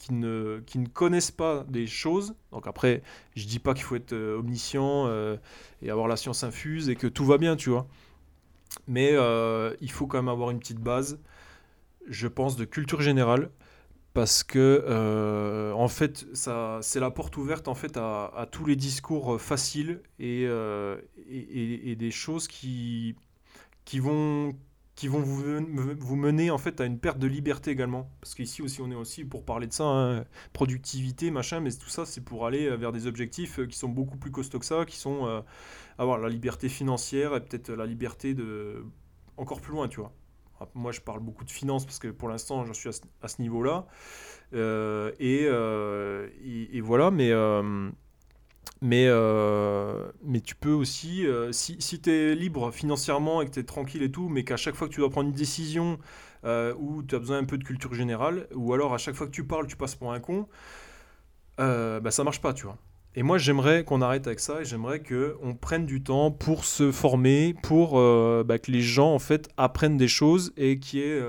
[0.02, 3.04] qui ne, qui ne connaissent pas des choses, donc après,
[3.36, 5.38] je dis pas qu'il faut être euh, omniscient euh,
[5.84, 7.88] et avoir la science infuse et que tout va bien, tu vois.
[8.88, 11.20] Mais euh, il faut quand même avoir une petite base,
[12.08, 13.52] je pense, de culture générale
[14.14, 19.42] parce que en fait ça c'est la porte ouverte en fait à, tous les discours
[19.42, 20.50] faciles et, et,
[21.30, 23.16] et- et des choses qui
[23.86, 24.56] qui vont
[25.02, 25.42] qui vont vous,
[26.00, 28.12] vous mener en fait à une perte de liberté également.
[28.22, 31.90] Parce qu'ici aussi on est aussi pour parler de ça hein, productivité machin mais tout
[31.90, 34.66] ça c'est pour aller euh, vers des objectifs euh, qui sont beaucoup plus costauds que
[34.68, 35.42] ça qui sont euh,
[35.98, 38.86] avoir la liberté financière et peut-être la liberté de
[39.38, 40.14] encore plus loin tu vois.
[40.76, 42.88] Moi, je parle beaucoup de finances parce que pour l'instant, j'en suis
[43.24, 43.88] à ce, niveau-là.
[44.54, 47.32] Et, et- voilà, mais,
[48.82, 53.52] mais, euh, mais tu peux aussi, euh, si, si tu es libre financièrement et que
[53.52, 56.00] tu es tranquille et tout, mais qu'à chaque fois que tu dois prendre une décision
[56.46, 59.28] euh, où tu as besoin un peu de culture générale, ou alors à chaque fois
[59.28, 60.48] que tu parles, tu passes pour un con,
[61.60, 62.78] euh, bah, ça marche pas, tu vois.
[63.14, 66.92] Et moi, j'aimerais qu'on arrête avec ça et j'aimerais qu'on prenne du temps pour se
[66.92, 68.00] former, pour
[68.46, 71.22] bah, que les gens en fait apprennent des choses et qui est,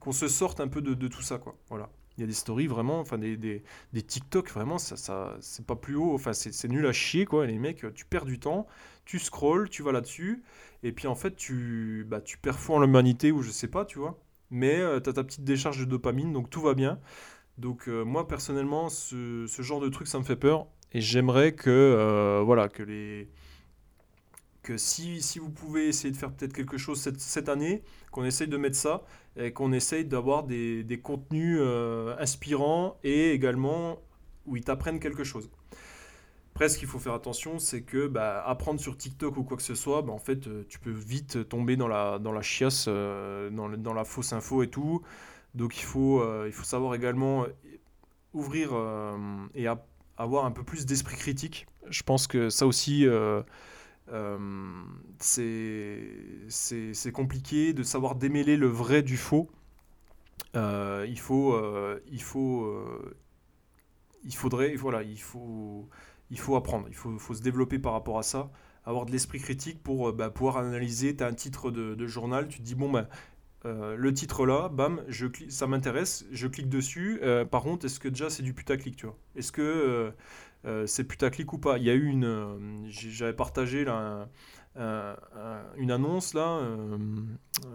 [0.00, 1.56] qu'on se sorte un peu de, de, tout ça, quoi.
[1.70, 1.88] Voilà.
[2.16, 3.62] Il y a des stories vraiment, enfin des, des,
[3.92, 7.46] des TikTok vraiment, ça, ça c'est pas plus haut, enfin c'est nul à chier quoi.
[7.46, 8.66] Les mecs, tu perds du temps,
[9.04, 10.42] tu scrolls, tu vas là-dessus,
[10.82, 14.18] et puis en fait tu, bah, tu perds l'humanité ou je sais pas, tu vois.
[14.50, 17.00] Mais euh, tu as ta petite décharge de dopamine, donc tout va bien.
[17.58, 21.52] Donc euh, moi personnellement, ce, ce, genre de truc, ça me fait peur, et j'aimerais
[21.52, 23.28] que, euh, voilà, que les
[24.64, 28.56] que si, vous pouvez essayer de faire peut-être quelque chose cette, année, qu'on essaye de
[28.56, 29.04] mettre ça
[29.36, 34.00] et qu'on essaye d'avoir des, contenus euh, inspirants et également
[34.46, 35.50] où ils t'apprennent quelque chose.
[36.54, 39.62] Après, ce qu'il faut faire attention, c'est que bah, apprendre sur TikTok ou quoi que
[39.62, 43.94] ce soit, bah, en fait, euh, tu peux vite tomber dans la, chiasse, euh, dans,
[43.94, 45.02] la fausse info et tout.
[45.54, 46.24] Donc il faut,
[46.64, 47.46] savoir également
[48.32, 48.72] ouvrir
[49.54, 49.66] et
[50.16, 51.66] avoir un peu plus d'esprit critique.
[51.90, 53.06] Je pense que ça aussi
[55.18, 59.50] c'est compliqué de savoir démêler le vrai du faux.
[60.56, 62.72] Euh, il faut, euh, il faut,
[64.24, 65.88] il faudrait, voilà, il faut,
[66.30, 68.50] il faut apprendre, il faut, faut se développer par rapport à ça,
[68.84, 71.16] avoir de l'esprit critique pour bah, pouvoir analyser.
[71.16, 73.08] Tu as un titre de, journal, tu te dis bon ben
[73.64, 77.20] le titre là, bam, je ça m'intéresse, je clique dessus.
[77.50, 79.16] par contre, est-ce que déjà c'est du putaclic, tu vois?
[79.36, 80.10] Est-ce que euh,
[80.86, 81.78] c'est putaclic ou pas.
[81.78, 82.24] Il y a eu une.
[82.24, 82.56] Euh,
[82.88, 83.86] j'avais partagé
[85.76, 86.98] une annonce, là, euh,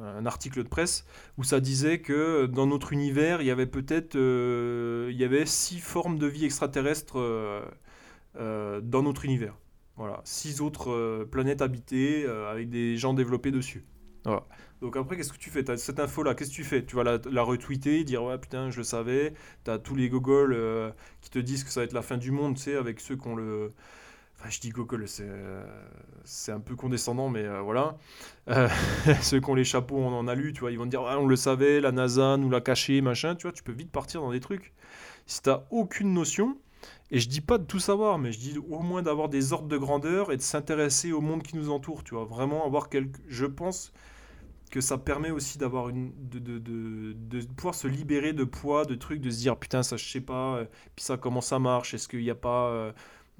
[0.03, 1.05] un article de presse,
[1.37, 4.15] où ça disait que dans notre univers, il y avait peut-être.
[4.15, 7.19] il y avait six formes de vie extraterrestres
[8.35, 9.55] dans notre univers.
[9.97, 13.85] Voilà, six autres planètes habitées avec des gens développés dessus.
[14.25, 14.43] Voilà.
[14.81, 15.69] Donc après, qu'est-ce que tu fais?
[15.69, 16.85] As cette info-là, qu'est-ce que tu fais?
[16.85, 19.33] Tu vas la, retweeter, dire ouais putain, je le savais.
[19.65, 20.91] Tu as tous les gogoles euh,
[21.21, 23.15] qui te disent que ça va être la fin du monde, tu sais, avec ceux
[23.15, 23.69] qui ont le...
[24.39, 25.05] Enfin, je dis gogol,
[26.23, 27.97] c'est un peu condescendant, mais euh, voilà.
[28.47, 28.69] Euh,
[29.21, 31.27] ceux qui ont les chapeaux, on en a lu, tu vois, ils vont dire, on
[31.27, 34.31] le savait, la NASA nous l'a caché, machin, tu vois, tu peux vite partir dans
[34.31, 34.71] des trucs.
[35.25, 36.57] Si tu aucune notion,
[37.11, 39.67] et je dis pas de tout savoir, mais je dis au moins d'avoir des ordres
[39.67, 43.19] de grandeur et de s'intéresser au monde qui nous entoure, tu vois, vraiment avoir quelque...
[43.27, 43.93] Je pense
[44.69, 48.95] que ça permet aussi d'avoir une de, de, de, pouvoir se libérer de poids de
[48.95, 51.93] trucs de se dire putain ça je sais pas euh, puis ça comment ça marche?
[51.93, 52.91] Est-ce qu'il n'y a pas euh,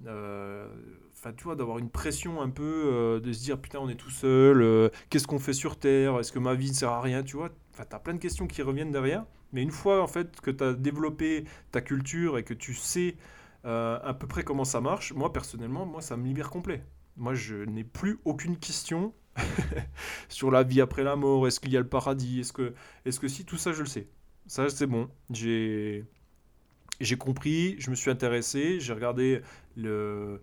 [0.08, 0.68] euh,
[1.14, 4.10] enfin tu vois d'avoir une pression un peu de se dire putain on est tout
[4.10, 6.20] seul qu'est-ce qu'on fait sur terre?
[6.20, 7.24] Est-ce que ma vie ne sert à rien?
[7.24, 7.50] Tu vois?
[7.74, 10.52] Enfin tu as plein de questions qui reviennent derrière mais une fois en fait que
[10.52, 13.16] tu as développé ta culture et que tu sais
[13.64, 15.14] à peu près comment ça marche.
[15.14, 16.84] Moi personnellement moi ça me libère complet.
[17.18, 19.14] Moi je n'ai plus aucune question
[20.30, 22.74] sur la vie après la mort, est-ce qu'il y a le paradis, est-ce que,
[23.06, 24.08] est-ce que si, tout ça je le sais.
[24.48, 26.06] Ça c'est bon, j'ai,
[27.18, 29.42] compris, je me suis intéressé, j'ai regardé
[29.76, 30.42] le,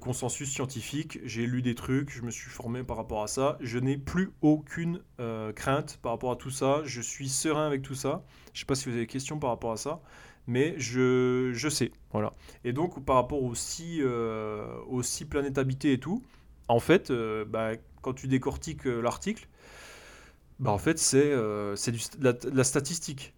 [0.00, 3.78] consensus scientifique, j'ai lu des trucs, je me suis formé par rapport à ça, je
[3.78, 7.94] n'ai plus aucune euh, crainte par rapport à tout ça, je suis serein avec tout
[7.94, 8.24] ça.
[8.52, 10.02] Je sais pas si vous avez des questions par rapport à ça,
[10.46, 12.32] mais je, je sais, voilà.
[12.64, 16.22] Et donc par rapport aux six, euh, aux planètes habitées et tout,
[16.68, 17.72] en fait, euh, bah,
[18.02, 19.48] quand tu décortiques euh, l'article,
[20.58, 21.74] bah en fait, c'est de,
[22.20, 23.34] la, statistique.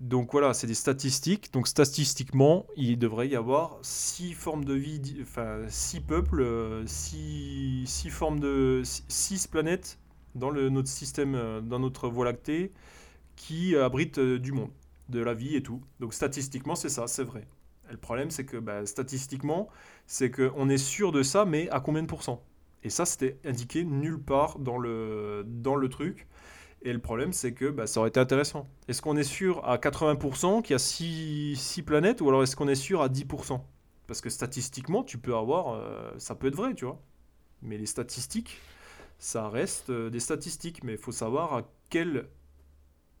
[0.00, 1.52] Donc voilà, c'est des statistiques.
[1.52, 8.10] Donc statistiquement, il devrait y avoir six formes de vie, enfin six peuples, six, six
[8.10, 9.98] formes de six planètes
[10.34, 12.72] dans le, notre système, dans notre Voie lactée,
[13.36, 14.70] qui abritent du monde,
[15.08, 15.82] de la vie et tout.
[16.00, 17.46] Donc statistiquement, c'est ça, c'est vrai.
[17.88, 19.68] Et le problème, c'est que bah, statistiquement,
[20.06, 22.44] c'est qu'on est sûr de ça, mais à combien de pourcents?
[22.82, 26.26] Et ça, c'était indiqué nulle part dans le, dans le truc.
[26.82, 28.66] Et le problème, c'est que bah, ça aurait été intéressant.
[28.86, 32.68] Est-ce qu'on est sûr à 80% qu'il y a 6, planètes ou alors est-ce qu'on
[32.68, 33.60] est sûr à 10%
[34.06, 35.74] Parce que statistiquement, tu peux avoir.
[35.74, 37.02] Euh, ça peut être vrai, tu vois.
[37.62, 38.58] Mais les statistiques,
[39.18, 40.84] ça reste euh, des statistiques.
[40.84, 42.28] Mais il faut savoir à quelle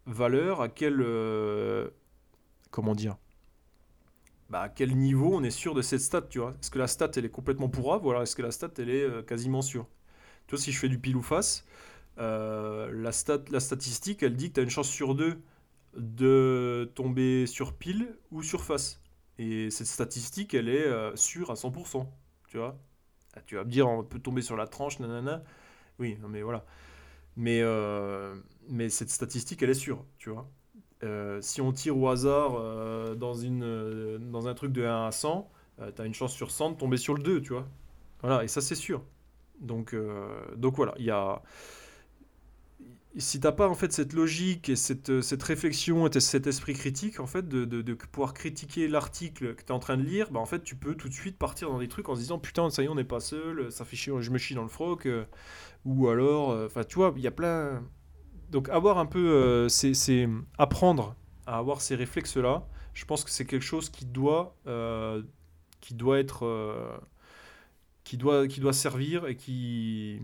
[0.08, 1.00] valeur, à quelle.
[1.02, 1.90] Euh,
[2.70, 3.16] comment dire
[4.50, 6.54] bah, à quel niveau on est sûr de cette stat, tu vois?
[6.60, 8.90] Est-ce que la stat, elle est complètement pourra ou alors est-ce que la stat, elle
[8.90, 9.86] est euh, quasiment sûre?
[10.46, 11.66] Tu vois, si je fais du pile ou face,
[12.18, 15.42] euh, la, stat, la statistique, elle dit que tu as une chance sur deux
[15.96, 19.02] de tomber sur pile ou sur face.
[19.38, 22.10] Et cette statistique, elle est sûre à 100%,
[22.48, 22.78] tu vois?
[23.36, 25.42] Ah, Tu vas me dire, on peut tomber sur la tranche, nanana.
[25.98, 26.64] Oui, non mais voilà.
[27.38, 27.62] Mais,
[28.68, 30.50] mais cette statistique, elle est sûre, tu vois
[31.04, 35.06] euh, si on tire au hasard euh, dans, une, euh, dans un truc de 1
[35.06, 35.48] à 100,
[35.94, 37.68] tu as une chance sur 100 de tomber sur le 2, tu vois.
[38.20, 39.02] Voilà, et ça c'est sûr.
[39.60, 39.94] Donc,
[40.56, 41.42] donc voilà, il y a...
[43.16, 47.18] Si t'as pas en fait cette logique et cette, cette réflexion et cet esprit critique
[47.18, 50.30] en fait de, de, de pouvoir critiquer l'article que tu es en train de lire,
[50.30, 52.38] bah en fait tu peux tout de suite partir dans des trucs en se disant
[52.38, 54.62] putain ça y est on n'est pas seul, ça fait chier, je me chie dans
[54.62, 55.08] le froc,
[55.84, 57.82] ou alors, enfin tu vois il y a plein
[58.50, 61.14] donc avoir un peu, c'est apprendre
[61.46, 62.66] à avoir ces réflexes-là.
[62.94, 64.56] Je pense que c'est quelque chose qui doit,
[65.80, 67.00] qui doit être,
[68.04, 70.20] qui doit, qui doit servir et qui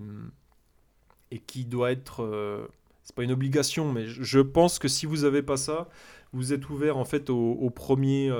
[1.30, 2.68] et qui doit être,
[3.02, 5.90] c'est pas une obligation, mais je pense que si vous avez pas ça,
[6.32, 8.30] vous êtes ouvert en fait au, premier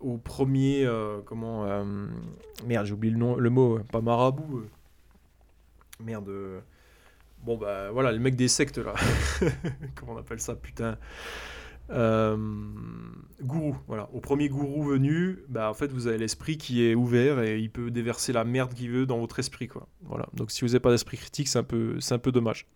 [0.00, 0.84] au premier.
[0.84, 1.64] Euh, comment.
[1.66, 1.84] Euh,
[2.66, 4.64] merde, j'ai oublié le, nom, le mot, pas marabout.
[6.00, 6.04] Euh.
[6.04, 6.62] Merde.
[7.44, 8.94] Bon, bah voilà, le mec des sectes là.
[9.94, 10.98] comment on appelle ça, putain
[13.42, 14.08] Gourou, voilà.
[14.12, 17.70] Au premier gourou venu, bah en fait, vous avez l'esprit qui est ouvert et il
[17.70, 19.88] peut déverser la merde qu'il veut dans votre esprit, quoi.
[20.02, 20.28] Voilà.
[20.34, 22.66] Donc si vous n'avez pas d'esprit critique, c'est un, peu, peu dommage.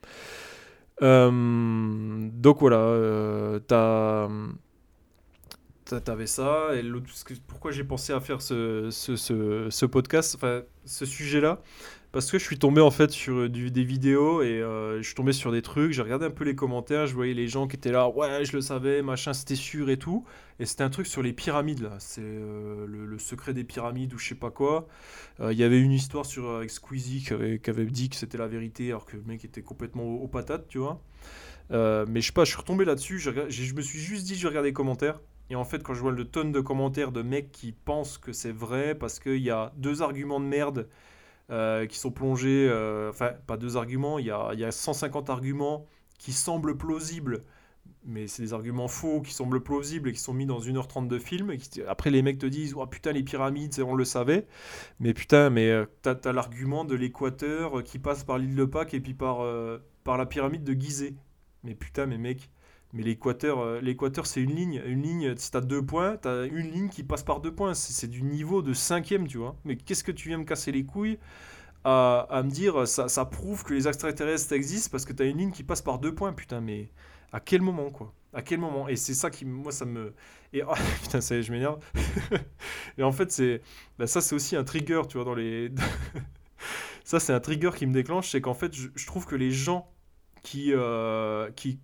[1.00, 4.28] donc voilà, t'as
[6.00, 6.74] t'avais ça.
[6.74, 6.82] Et
[7.46, 9.16] pourquoi j'ai pensé à faire ce, ce,
[9.70, 11.60] ce, podcast, enfin, ce sujet-là?
[12.14, 15.16] Parce que je suis tombé en fait sur du, des vidéos et euh, je suis
[15.16, 15.90] tombé sur des trucs.
[15.90, 18.52] J'ai regardé un peu les commentaires, je voyais les gens qui étaient là, ouais, je
[18.52, 20.24] le savais, machin, c'était sûr et tout.
[20.60, 21.90] Et c'était un truc sur les pyramides.
[21.98, 24.86] C'est euh, le, secret des pyramides ou je sais pas quoi.
[25.40, 28.46] Euh, il y avait une histoire sur avec Squeezie qui avait, dit que c'était la
[28.46, 31.00] vérité alors que le mec était complètement aux, patates, tu vois.
[31.72, 33.18] mais je sais pas, je suis retombé là-dessus.
[33.18, 35.18] Je, je me suis juste dit, je vais regarder les commentaires.
[35.50, 38.32] Et en fait, quand je vois le tonne de commentaires de mecs qui pensent que
[38.32, 40.86] c'est vrai parce qu'il y a deux arguments de merde
[41.50, 45.28] euh, qui sont plongés, euh, enfin, pas deux arguments, il y a, y a 150
[45.28, 45.86] arguments
[46.18, 47.44] qui semblent plausibles,
[48.06, 51.18] mais c'est des arguments faux qui semblent plausibles et qui sont mis dans 1h30 de
[51.18, 51.50] film.
[51.50, 54.46] Et après, les mecs te disent oh, putain, les pyramides, on le savait.
[55.00, 58.94] Mais putain, mais euh, t'as as, l'argument de l'équateur qui passe par l'île de Pâques
[58.94, 59.46] et puis par,
[60.02, 61.14] par la pyramide de Gizeh.
[61.62, 62.50] Mais putain, mes mecs
[62.94, 64.80] mais l'équateur, euh, l'équateur c'est une ligne.
[64.86, 67.52] Une ligne, si tu as deux points, tu as une ligne qui passe par deux
[67.52, 67.74] points.
[67.74, 69.56] C'est, du niveau de cinquième, tu vois.
[69.64, 71.18] Mais qu'est-ce que tu viens me casser les couilles
[71.84, 75.50] à, me dire ça, prouve que les extraterrestres existent parce que tu as une ligne
[75.50, 76.88] qui passe par deux points, putain, mais
[77.32, 78.14] à quel moment, quoi?
[78.32, 78.88] À quel moment?
[78.88, 80.14] Et c'est ça qui, moi, ça me.
[80.52, 80.72] Et oh,
[81.02, 81.80] putain, ça, je m'énerve.
[82.98, 83.60] et en fait, c'est.
[83.98, 85.70] Bah, ça, c'est aussi un trigger, tu vois, dans les.
[87.04, 89.90] ça, c'est un trigger qui me déclenche, c'est qu'en fait, je, trouve que les gens
[90.42, 91.80] qui, euh, qui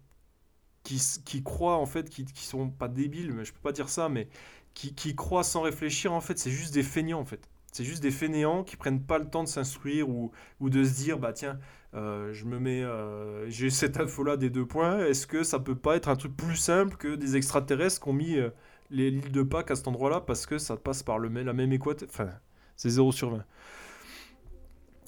[0.82, 4.08] qui, croient en fait, qui, qui sont pas débiles, mais je peux pas dire ça,
[4.08, 4.28] mais
[4.74, 7.48] qui, croient sans réfléchir, en fait, c'est juste des feignants en fait.
[7.72, 11.18] C'est juste des fainéants qui prennent pas le temps de s'instruire ou, de se dire
[11.18, 11.58] bah tiens,
[11.94, 15.04] euh, je me mets, euh, j'ai cette info-là des deux points.
[15.06, 18.12] Est-ce que ça peut pas être un truc plus simple que des extraterrestres qui ont
[18.12, 18.50] mis euh,
[18.90, 22.08] l'île de Pâques à cet endroit-là parce que ça passe par le, la même équateur.
[22.10, 22.30] Enfin,
[22.76, 23.44] c'est 0 sur 20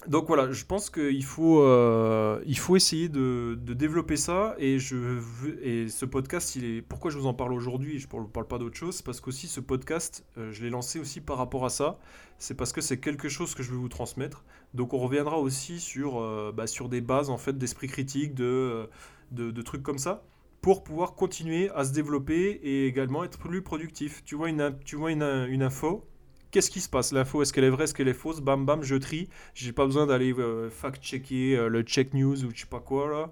[0.09, 4.55] donc voilà, je pense qu'il faut, euh, faut essayer de, développer ça.
[4.59, 5.21] Et, je
[5.63, 9.03] et ce podcast, pourquoi je vous en parle aujourd'hui Je ne parle pas d'autre chose.
[9.03, 11.99] Parce qu'aussi, ce podcast, euh, je l'ai lancé aussi par rapport à ça.
[12.39, 14.45] C'est parce que c'est quelque chose que je veux vous transmettre.
[14.75, 18.89] Donc on reviendra aussi sur, euh, bah, sur des bases en fait, d'esprit critique, de,
[19.31, 20.25] de, trucs comme ça
[20.61, 24.23] pour pouvoir continuer à se développer et également être plus productif.
[24.25, 26.05] Tu vois une, tu vois une, une info,
[26.53, 27.13] qu'est-ce qui se passe?
[27.13, 28.41] L'info, est-ce qu'elle est vraie, est-ce qu'elle est fausse?
[28.41, 29.29] Bam, bam, je trie.
[29.55, 33.11] J'ai pas besoin d'aller euh, fact-checker euh, le check news ou je sais pas quoi
[33.11, 33.31] là.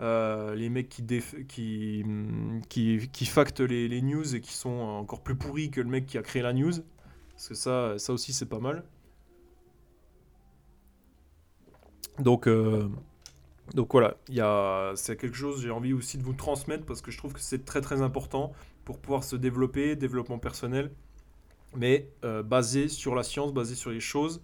[0.00, 1.04] Euh, les mecs qui,
[1.46, 2.04] qui,
[2.68, 6.06] qui, qui factent les, les, news et qui sont encore plus pourris que le mec
[6.06, 6.72] qui a créé la news.
[7.32, 8.84] Parce que ça, ça aussi, c'est pas mal.
[12.18, 12.48] Donc,
[13.74, 14.16] donc voilà,
[14.96, 17.64] c'est quelque chose j'ai envie aussi de vous transmettre parce que je trouve que c'est
[17.64, 18.52] très très important
[18.84, 20.90] pour pouvoir se développer, développement personnel
[21.76, 24.42] mais euh, basé sur la science, basé sur les choses.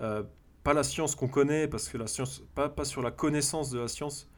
[0.00, 0.22] Euh,
[0.62, 3.88] pas la science qu'on connaît, parce que la science, pas, sur la connaissance de la
[3.88, 4.28] science,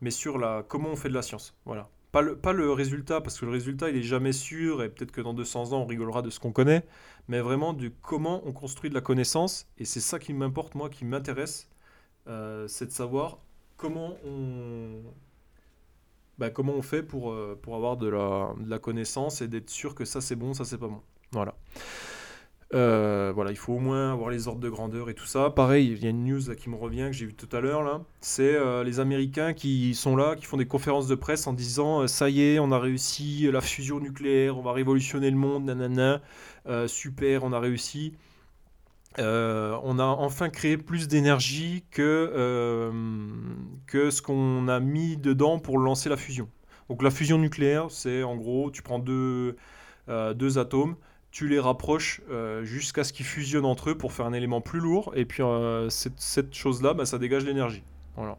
[0.00, 1.56] mais sur la comment on fait de la science.
[1.64, 1.88] Voilà.
[2.12, 5.32] Pas le, résultat, parce que le résultat, il est jamais sûr, et peut-être que dans
[5.32, 6.84] 200 ans, on rigolera de ce qu'on connaît,
[7.28, 10.90] mais vraiment du comment on construit de la connaissance, et c'est ça qui m'importe, moi,
[10.90, 11.70] qui m'intéresse,
[12.28, 13.38] euh, c'est de savoir
[13.78, 15.00] comment on,
[16.38, 16.50] bah,
[16.82, 17.34] fait pour,
[17.74, 21.00] avoir de la connaissance et d'être sûr que ça c'est bon, ça c'est pas bon.
[21.32, 21.54] Voilà.
[22.74, 25.50] Euh, voilà, il faut au moins avoir les ordres de grandeur et tout ça.
[25.50, 27.82] Pareil, il y a une news qui me revient que j'ai vu tout à l'heure
[27.82, 28.00] là.
[28.20, 32.02] C'est euh, les Américains qui sont là, qui font des conférences de presse en disant
[32.02, 35.66] euh, ça y est, on a réussi la fusion nucléaire, on va révolutionner le monde,
[35.66, 36.22] nanana,
[36.86, 38.14] super, on a réussi.
[39.18, 42.90] on a enfin créé plus d'énergie que,
[43.86, 46.48] que ce qu'on a mis dedans pour lancer la fusion.
[46.88, 49.56] Donc la fusion nucléaire, c'est en gros, tu prends deux,
[50.08, 50.96] deux atomes
[51.32, 54.80] tu les rapproches euh, jusqu'à ce qu'ils fusionnent entre eux pour faire un élément plus
[54.80, 55.12] lourd.
[55.16, 57.82] Et puis euh, cette, chose-là, bah, ça dégage l'énergie.
[58.16, 58.36] Voilà.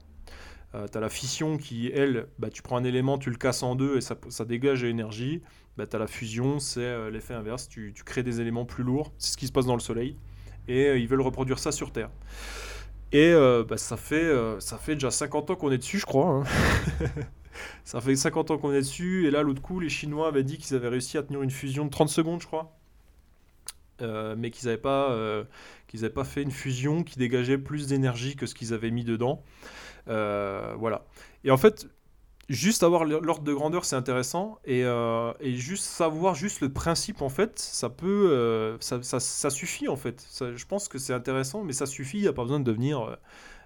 [0.75, 3.63] Euh, tu as la fission qui, elle, bah, tu prends un élément, tu le casses
[3.63, 5.41] en deux et ça, dégage l'énergie.
[5.75, 7.67] Bah, tu la fusion, c'est l'effet inverse.
[7.67, 9.11] Tu, crées des éléments plus lourds.
[9.17, 10.15] C'est ce qui se passe dans le Soleil.
[10.67, 12.11] Et ils veulent reproduire ça sur Terre.
[13.11, 13.33] Et
[13.67, 16.27] bah, ça, fait, ça fait déjà 50 ans qu'on est dessus, je crois.
[16.27, 16.43] hein.
[17.83, 19.27] ça fait 50 ans qu'on est dessus.
[19.27, 21.85] Et là, l'autre coup, les Chinois avaient dit qu'ils avaient réussi à tenir une fusion
[21.85, 22.77] de 30 secondes, je crois.
[24.01, 25.43] Euh, mais qu'ils n'avaient pas, euh,
[26.13, 29.43] pas fait une fusion qui dégageait plus d'énergie que ce qu'ils avaient mis dedans.
[30.07, 31.05] Euh, voilà.
[31.43, 31.87] Et en fait,
[32.49, 34.57] juste avoir l'ordre de grandeur, c'est intéressant.
[34.65, 39.95] Et, euh, et juste savoir juste le principe, en fait, ça peut, ça, suffit, en
[39.95, 40.25] fait.
[40.39, 42.17] Je pense que c'est intéressant, mais ça suffit.
[42.17, 43.17] Il n'y a pas besoin de devenir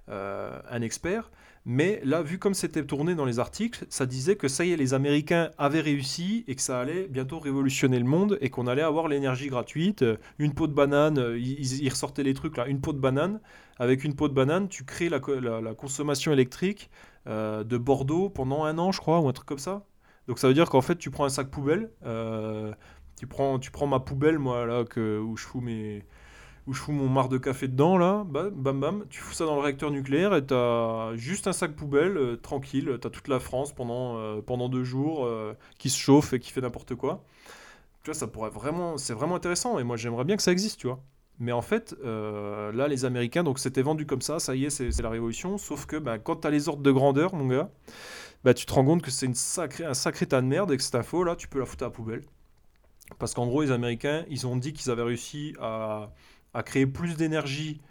[0.10, 1.32] un expert.
[1.66, 4.78] Mais là, vu comme c'était tourné dans les articles, ça disait que ça y est,
[4.78, 8.82] les Américains avaient réussi et que ça allait bientôt révolutionner le monde et qu'on allait
[8.82, 10.02] avoir l'énergie gratuite.
[10.04, 13.00] Euh, Une peau de banane, euh, ils, ils ressortaient les trucs là, une peau de
[13.00, 13.42] banane.
[13.80, 16.90] Avec une peau de banane, tu crées la, co- la- la consommation électrique
[17.28, 19.86] euh, de Bordeaux pendant un an, je crois, ou un truc comme ça.
[20.28, 21.90] Donc ça veut dire qu'en fait, tu prends un sac poubelle,
[23.20, 26.04] tu prends, tu prends ma poubelle, moi, là, que, où je fous mes,
[26.68, 29.46] où je fous mon marc de café dedans, là, bah, bam bam, tu fous ça
[29.46, 33.40] dans le réacteur nucléaire et t'as juste un sac poubelle, euh, tranquille, t'as toute la
[33.40, 37.24] France pendant, euh, pendant deux jours euh, qui se chauffe et qui fait n'importe quoi.
[38.04, 40.80] Tu vois, ça pourrait vraiment, c'est vraiment intéressant et moi j'aimerais bien que ça existe,
[40.80, 41.00] tu vois.
[41.40, 44.92] Mais en fait, là, les Américains, donc c'était vendu comme ça, ça y est, c'est
[44.92, 45.60] c'est la révolution.
[45.60, 47.70] Sauf que bah, quand t'as les ordres de grandeur, mon gars,
[48.44, 50.78] bah, tu te rends compte que c'est une sacrée, un sacré tas de merde et
[50.78, 52.24] que cette info, là, tu peux la foutre à la poubelle.
[53.20, 56.12] Parce qu'en gros, les Américains, ils ont dit qu'ils avaient réussi à,
[56.58, 57.82] à créer plus d'énergie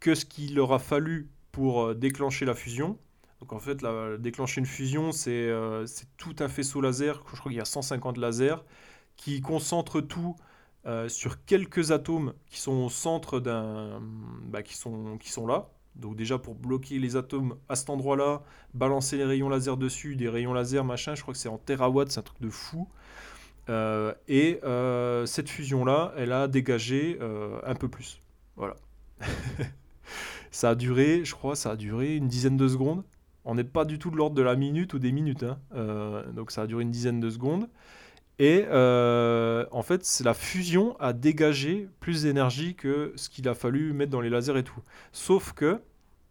[0.00, 2.98] que ce qu'il leur a fallu pour euh, déclencher la fusion.
[3.40, 7.50] Donc en fait, la- déclencher une fusion, c'est euh, tout un faisceau laser, je crois
[7.50, 8.56] qu'il y a 150 lasers,
[9.16, 10.36] qui concentrent tout
[10.86, 14.00] euh, sur quelques atomes qui sont au centre d'un...
[14.44, 15.68] bah, qui sont, qui sont là.
[15.96, 18.42] Donc déjà pour bloquer les atomes à cet endroit-là,
[18.74, 22.12] balancer les rayons laser dessus, des rayons laser, machin, je crois que c'est en terawatts,
[22.12, 22.88] c'est un truc de fou.
[23.70, 28.20] Euh, et euh, cette fusion-là, elle a dégagé euh, un peu plus.
[28.56, 28.76] Voilà.
[30.50, 33.04] Ça a duré, je crois, ça a duré une dizaine de secondes.
[33.44, 35.44] On n'est pas du tout de l'ordre de la minute ou des minutes.
[35.44, 36.24] hein.
[36.34, 37.68] Donc ça a duré une dizaine de secondes.
[38.40, 44.10] Et en fait, la fusion a dégagé plus d'énergie que ce qu'il a fallu mettre
[44.10, 44.80] dans les lasers et tout.
[45.12, 45.80] Sauf que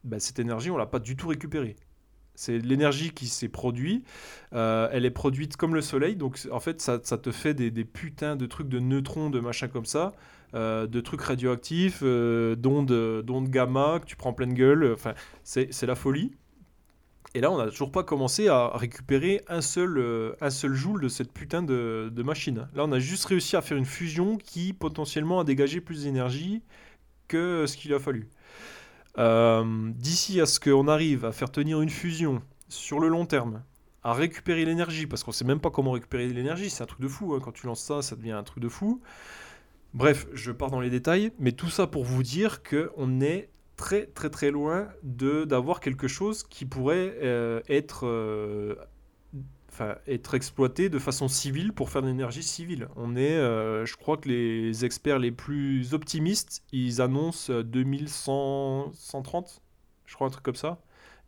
[0.04, 1.78] bah, cette énergie, on l'a pas du tout récupérée.
[2.40, 4.08] C'est l'énergie qui s'est produite.
[4.54, 6.16] euh, elle est produite comme le soleil.
[6.16, 9.86] Donc en fait, ça, te fait des, putains de trucs de neutrons, de machins comme
[9.86, 10.14] ça.
[10.56, 14.94] euh, de trucs radioactifs, euh, d'ondes d'ondes gamma que tu prends pleine gueule.
[14.94, 16.32] Enfin, c'est la folie.
[17.36, 20.02] Et là, on n'a toujours pas commencé à récupérer un seul,
[20.40, 22.70] un seul joule de cette putain de machine.
[22.74, 26.62] Là, on a juste réussi à faire une fusion qui potentiellement a dégagé plus d'énergie
[27.28, 28.30] que ce qu'il a fallu.
[29.18, 33.64] Euh, D'ici à ce qu'on arrive à faire tenir une fusion sur le long terme,
[34.04, 37.08] à récupérer l'énergie, parce qu'on sait même pas comment récupérer l'énergie, c'est un truc de
[37.08, 37.34] fou.
[37.34, 37.40] hein.
[37.44, 39.02] Quand tu lances ça, ça devient un truc de fou.
[39.94, 43.50] Bref, je pars dans les détails, mais tout ça pour vous dire que on est
[43.76, 48.76] très très très loin d'avoir quelque chose qui pourrait euh, être euh,
[50.08, 52.90] être exploité de façon civile pour faire de l'énergie civile.
[52.96, 58.92] On est, euh, je crois que les experts les plus optimistes, ils annoncent euh, 2100
[58.94, 59.62] 130,
[60.06, 60.80] je crois un truc comme ça.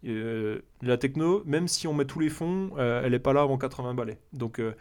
[0.05, 3.41] Euh, la techno, même si on met tous les fonds, euh, elle est pas là
[3.41, 4.19] avant 80 balais.
[4.33, 4.73] Donc euh,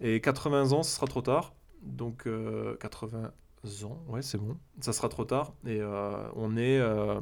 [0.00, 1.54] et 80 ans, ce sera trop tard.
[1.82, 3.32] Donc euh, 80
[3.84, 4.56] ans, ouais, c'est bon.
[4.80, 7.20] Ça sera trop tard et euh, on est euh,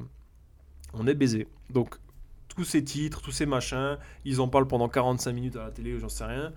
[0.92, 1.48] on est baisé.
[1.70, 1.96] Donc
[2.54, 5.98] tous ces titres, tous ces machins, ils en parlent pendant 45 minutes à la télé,
[5.98, 6.52] j'en sais rien.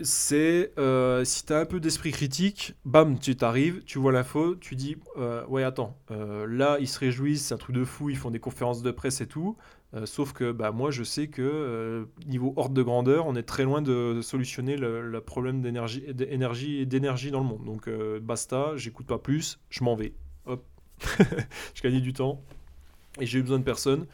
[0.00, 4.74] C'est euh, si t'as un peu d'esprit critique, bam, tu t'arrives, tu vois l'info, tu
[4.74, 8.16] dis euh, ouais attends, euh, là ils se réjouissent, c'est un truc de fou, ils
[8.16, 9.56] font des conférences de presse et tout.
[9.94, 13.44] Euh, sauf que bah, moi je sais que euh, niveau ordre de grandeur, on est
[13.44, 17.64] très loin de solutionner le, problème d'énergie d'énergie d'énergie dans le monde.
[17.64, 17.88] Donc
[18.20, 20.12] basta, j'écoute pas plus, je m'en vais.
[20.46, 20.64] Hop,
[21.74, 22.42] je gagne du temps
[23.20, 24.06] et j'ai eu besoin de personne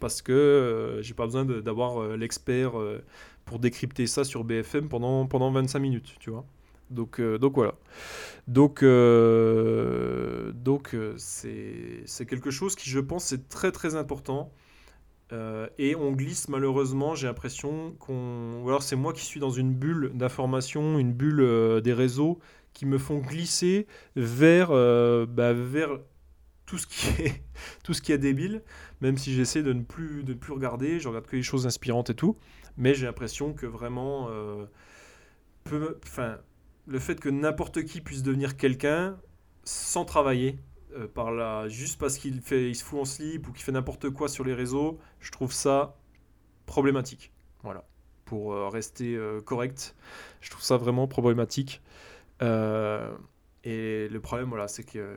[0.00, 3.02] parce que euh, j'ai pas besoin d'avoir euh, l'expert euh,
[3.44, 6.44] pour décrypter ça sur BFM pendant, pendant 25 minutes, tu vois.
[6.90, 7.74] Donc, euh, donc voilà.
[8.46, 8.82] Donc,
[10.54, 14.52] donc c'est quelque chose qui, je pense, est très très important.
[15.78, 18.62] Et on glisse malheureusement, j'ai l'impression qu'on...
[18.62, 22.38] Ou alors c'est moi qui suis dans une bulle d'information, une bulle des réseaux
[22.72, 23.86] qui me font glisser
[24.16, 24.68] vers,
[25.26, 25.98] bah, vers
[26.68, 27.42] tout ce qui est,
[27.82, 28.62] tout ce qui est débile,
[29.00, 31.66] même si j'essaie de ne plus, de ne plus regarder, je regarde que les choses
[31.66, 32.36] inspirantes et tout,
[32.76, 34.66] mais j'ai l'impression que vraiment, euh,
[35.70, 39.18] le fait que n'importe qui puisse devenir quelqu'un
[39.64, 40.58] sans travailler,
[40.96, 43.72] euh, par là, juste parce qu'il fait, il se fout en slip ou qu'il fait
[43.72, 45.96] n'importe quoi sur les réseaux, je trouve ça
[46.66, 47.32] problématique.
[47.62, 47.84] Voilà,
[48.24, 49.94] pour euh, rester correct,
[50.40, 51.82] je trouve ça vraiment problématique.
[52.42, 53.10] Euh,
[53.64, 55.16] Et le problème, voilà, c'est que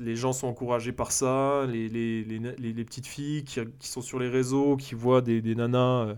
[0.00, 4.02] les gens sont encouragés par ça, les, les, les, les petites filles qui, qui, sont
[4.02, 6.16] sur les réseaux, qui voient des, des nanas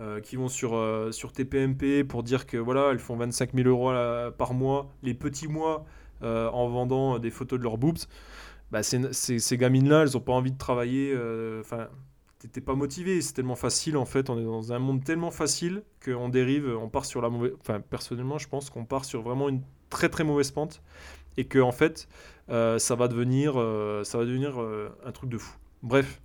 [0.00, 0.78] euh, qui vont sur,
[1.12, 3.92] sur TPMP pour dire que voilà, elles font 25 000 euros
[4.38, 5.84] par mois, les petits mois,
[6.22, 7.98] en vendant des photos de leurs boobs.
[8.70, 11.12] Bah, ces, ces gamines-là, elles n'ont pas envie de travailler.
[11.60, 11.88] Enfin,
[12.46, 15.82] t'es pas motivé, c'est tellement facile en fait, on est dans un monde tellement facile
[16.04, 17.52] qu'on dérive, on part sur la mauvaise...
[17.60, 20.82] Enfin, personnellement, je pense qu'on part sur vraiment une très très mauvaise pente
[21.36, 22.08] et que en fait,
[22.50, 25.56] euh, ça va devenir, euh, ça va devenir euh, un truc de fou.
[25.82, 26.20] Bref.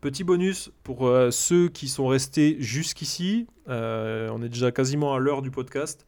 [0.00, 5.52] Petit bonus pour ceux qui sont restés jusqu'ici, on est déjà quasiment à l'heure du
[5.52, 6.06] podcast.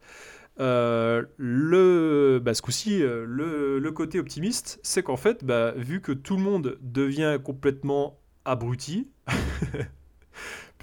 [0.57, 6.43] le, bah, ce coup-ci, le, côté optimiste, c'est qu'en fait, bah, vu que tout le
[6.43, 9.07] monde devient complètement abruti,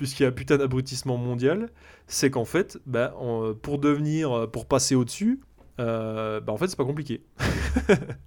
[0.02, 1.70] puisqu'il y a un putain d'abrutissement mondial,
[2.08, 3.14] c'est qu'en fait, bah,
[3.62, 5.38] pour devenir, pour passer au-dessus,
[5.78, 7.22] euh, bah, en fait, c'est pas compliqué.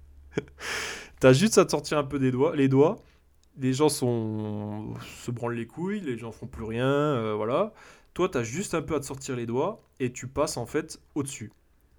[1.20, 2.96] T'as juste à te sortir un peu des doigts, les doigts.
[3.58, 7.74] Les gens sont, se branlent les couilles, les gens font plus rien, euh, voilà.
[8.14, 10.98] Toi, t'as juste un peu à te sortir les doigts et tu passes en fait
[11.14, 11.52] au-dessus.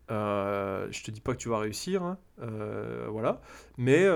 [0.09, 2.17] Euh, je te dis pas que tu vas réussir, hein,
[3.11, 3.41] voilà.
[3.78, 4.07] Mais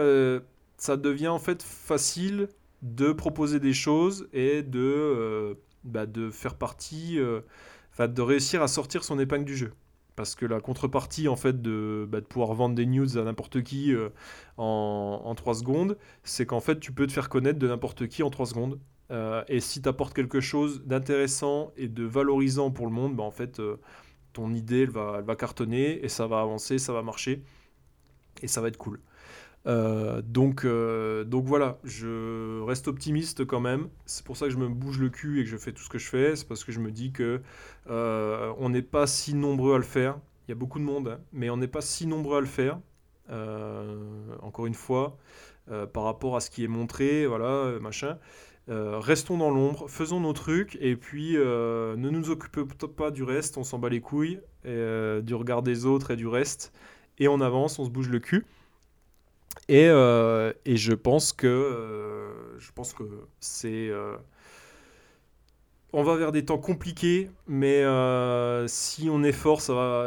[0.77, 2.47] ça devient en fait facile
[2.81, 5.53] de proposer des choses et de, euh,
[5.83, 7.41] bah, de faire partie, euh,
[7.99, 9.73] de réussir à sortir son épingle du jeu.
[10.15, 13.93] Parce que la contrepartie, en fait, de, bah, pouvoir vendre des news à n'importe qui
[13.93, 14.09] euh,
[14.57, 18.23] en, en 3 secondes, c'est qu'en fait, tu peux te faire connaître de n'importe qui
[18.23, 18.79] en 3 secondes.
[19.49, 23.31] et si tu apportes quelque chose d'intéressant et de valorisant pour le monde, bah, en
[23.31, 23.61] fait,
[24.33, 27.43] ton idée, elle va, elle va cartonner et ça va avancer, ça va marcher
[28.41, 28.99] et ça va être cool.
[29.67, 33.89] Euh, donc, euh, donc voilà, je reste optimiste quand même.
[34.05, 35.89] C'est pour ça que je me bouge le cul et que je fais tout ce
[35.89, 36.35] que je fais.
[36.35, 37.41] C'est parce que je me dis que
[37.89, 40.17] euh, on n'est pas si nombreux à le faire.
[40.47, 42.47] Il y a beaucoup de monde, hein, mais on n'est pas si nombreux à le
[42.47, 42.79] faire.
[44.41, 45.17] encore une fois,
[45.93, 48.17] par rapport à ce qui est montré, voilà, machin.
[48.67, 53.57] restons dans l'ombre, faisons nos trucs et puis ne nous occupons pas du reste.
[53.57, 56.73] On s'en bat les couilles du regard des autres et du reste.
[57.19, 58.45] Et on avance, on se bouge le cul.
[59.71, 63.03] Et, euh, et, je pense que euh, je pense que
[63.39, 64.17] c'est euh,
[65.93, 67.85] on va vers des temps compliqués, mais
[68.67, 69.61] si on est fort.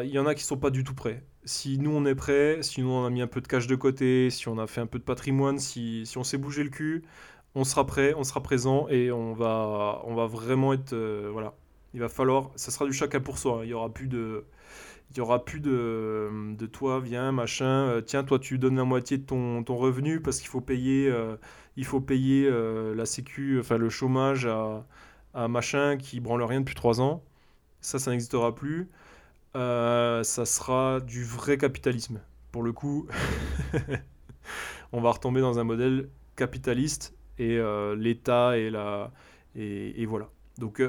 [0.05, 1.23] Il y en a qui sont pas du tout prêts.
[1.47, 3.75] Si nous on est prêts, si nous on a mis un peu de cash de
[3.75, 6.71] côté, si on a fait un peu de patrimoine, si, si on s'est bougé le
[6.71, 7.03] cul,
[7.55, 10.95] on sera prêt, on sera présent et on va on va vraiment être
[11.33, 11.55] voilà.
[11.95, 13.61] Il va falloir, ça sera du chacun pour soi.
[13.61, 13.65] Hein.
[13.65, 14.45] Il y aura plus de
[15.15, 18.85] il n'y aura plus de, de toi, viens, machin, euh, tiens, toi tu donnes la
[18.85, 21.37] moitié de ton, ton revenu parce qu'il faut payer, euh,
[21.77, 24.85] il faut payer euh, la sécu, enfin le chômage à,
[25.33, 27.23] à, machin qui branle rien depuis trois ans.
[27.81, 28.89] Ça, ça n'existera plus.
[29.55, 32.21] ça sera du vrai capitalisme.
[32.51, 33.07] Pour le coup,
[34.93, 37.61] on va retomber dans un modèle capitaliste et
[37.97, 39.13] l'État et la...
[39.57, 40.29] Et, voilà.
[40.59, 40.83] Donc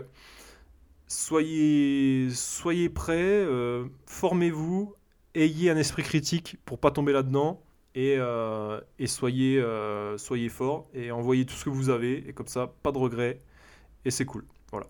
[1.08, 4.94] soyez, soyez prêts, euh, formez-vous,
[5.36, 7.62] ayez un esprit critique pour pas tomber là-dedans
[7.94, 12.34] et, euh, et soyez, euh, soyez forts et envoyez tout ce que vous avez et
[12.34, 13.42] comme ça, pas de regrets
[14.04, 14.46] et c'est cool.
[14.72, 14.88] Voilà.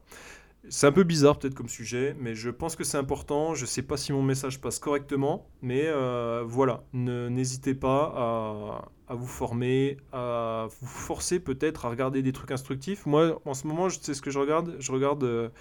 [0.68, 3.54] C'est un peu bizarre peut-être comme sujet, mais je pense que c'est important.
[3.54, 5.92] Je ne sais pas si mon message passe correctement, mais
[6.44, 12.50] voilà, n'hésitez pas à, à, vous former, à vous forcer peut-être à regarder des trucs
[12.50, 13.06] instructifs.
[13.06, 14.76] Moi, en ce moment, sais ce que je regarde.
[14.80, 15.52] Je regarde,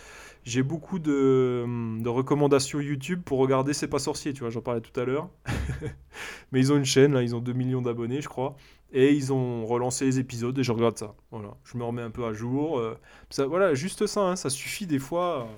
[0.44, 1.64] j'ai beaucoup de,
[2.00, 5.30] de, recommandations YouTube pour regarder C'est pas sorcier, tu vois, j'en parlais tout à l'heure.
[6.52, 8.54] mais ils ont une chaîne, là, ils ont 2 millions d'abonnés, je crois.
[8.92, 11.14] Et ils ont relancé les épisodes et je regarde ça.
[11.30, 12.78] Voilà, je me remets un peu à jour.
[12.78, 12.96] Euh,
[13.30, 15.48] ça, voilà, juste ça, hein, ça suffit des fois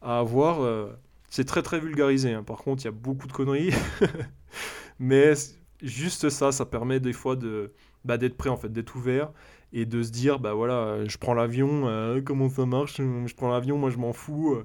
[0.00, 0.62] à, avoir.
[0.62, 0.88] Euh,
[1.28, 2.32] c'est très très vulgarisé.
[2.32, 2.42] Hein.
[2.42, 3.72] Par contre, il y a beaucoup de conneries.
[4.98, 5.34] Mais
[5.82, 7.72] juste ça, ça permet des fois de
[8.04, 9.30] bah, d'être prêt en fait, d'être ouvert
[9.72, 13.50] et de se dire bah voilà, je prends l'avion, euh, comment ça marche Je prends
[13.50, 14.62] l'avion, moi je m'en fous.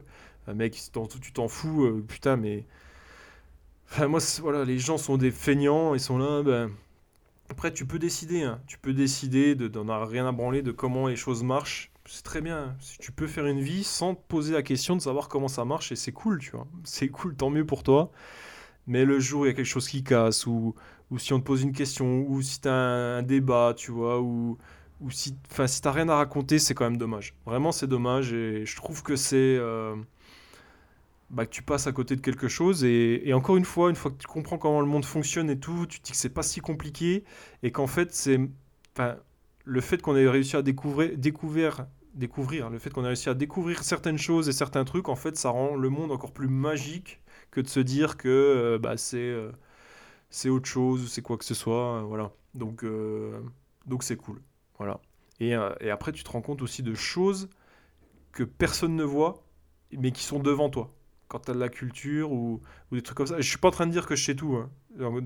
[0.53, 0.73] mec,
[1.21, 2.65] tu t'en fous, putain, mais.
[3.89, 6.71] Enfin, moi, voilà, les gens sont des feignants, ils sont là, ben.
[7.49, 8.59] Après, tu peux décider, hein.
[8.67, 11.91] tu peux décider de d'en avoir rien à branler de comment les choses marchent.
[12.05, 12.75] C'est très bien.
[12.79, 15.65] Si tu peux faire une vie sans te poser la question de savoir comment ça
[15.65, 16.67] marche, et c'est cool, tu vois.
[16.83, 18.11] C'est cool, tant mieux pour toi.
[18.87, 20.75] Mais le jour où il y a quelque chose qui casse, ou,
[21.11, 24.21] ou si on te pose une question, ou si tu as un, débat, tu vois,
[24.21, 24.57] ou,
[25.01, 25.35] ou si,
[25.67, 27.35] si tu rien à raconter, c'est quand même dommage.
[27.45, 29.35] Vraiment, c'est dommage, et je trouve que c'est.
[29.37, 29.95] Euh,
[31.29, 32.83] bah, que tu passes à côté de quelque chose.
[32.83, 35.85] Et, encore une fois, une fois que tu comprends comment le monde fonctionne et tout,
[35.87, 37.23] tu te dis que c'est pas si compliqué
[37.63, 38.39] et qu'en fait, c'est.
[39.65, 43.33] Le fait qu'on ait réussi à découvrir, découvrir, découvrir, le fait qu'on ait réussi à
[43.33, 47.21] découvrir certaines choses et certains trucs, en fait, ça rend le monde encore plus magique
[47.51, 49.17] que de se dire que euh, bah, c'est.
[49.17, 49.51] Euh,
[50.29, 52.31] c'est autre chose, c'est quoi que ce soit, voilà.
[52.53, 52.83] Donc,
[53.85, 54.41] donc c'est cool,
[54.77, 54.99] voilà.
[55.39, 55.51] Et,
[55.81, 57.49] et, après, tu te rends compte aussi de choses
[58.31, 59.43] que personne ne voit,
[59.91, 60.93] mais qui sont devant toi.
[61.27, 62.61] Quand tu as de la culture ou,
[62.91, 63.39] des trucs comme ça.
[63.39, 64.55] Je suis pas en train de dire que je sais tout.
[64.55, 64.69] Hein.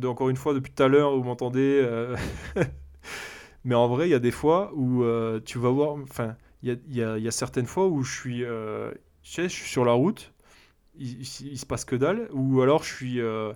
[0.04, 1.88] Encore une fois, depuis tout à l'heure, vous m'entendez.
[3.64, 5.04] mais en vrai, il y a des fois où
[5.46, 5.96] tu vas voir.
[5.96, 8.92] Enfin, il y a, certaines fois où je suis, je,
[9.24, 10.34] sais, je suis sur la route
[10.98, 11.26] il,
[11.58, 13.22] se passe que dalle, ou alors je suis.
[13.22, 13.54] Euh,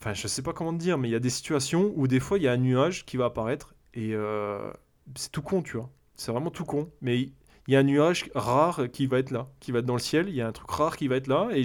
[0.00, 2.20] enfin, je sais pas comment te dire, mais il y a des situations où des
[2.20, 4.70] fois il y a un nuage qui va apparaître et euh,
[5.14, 5.90] c'est tout con, tu vois.
[6.14, 6.90] C'est vraiment tout con.
[7.00, 7.32] Mais il
[7.68, 10.28] y a un nuage rare qui va être là, qui va être dans le ciel.
[10.28, 11.62] Il y a un truc rare qui va être là et,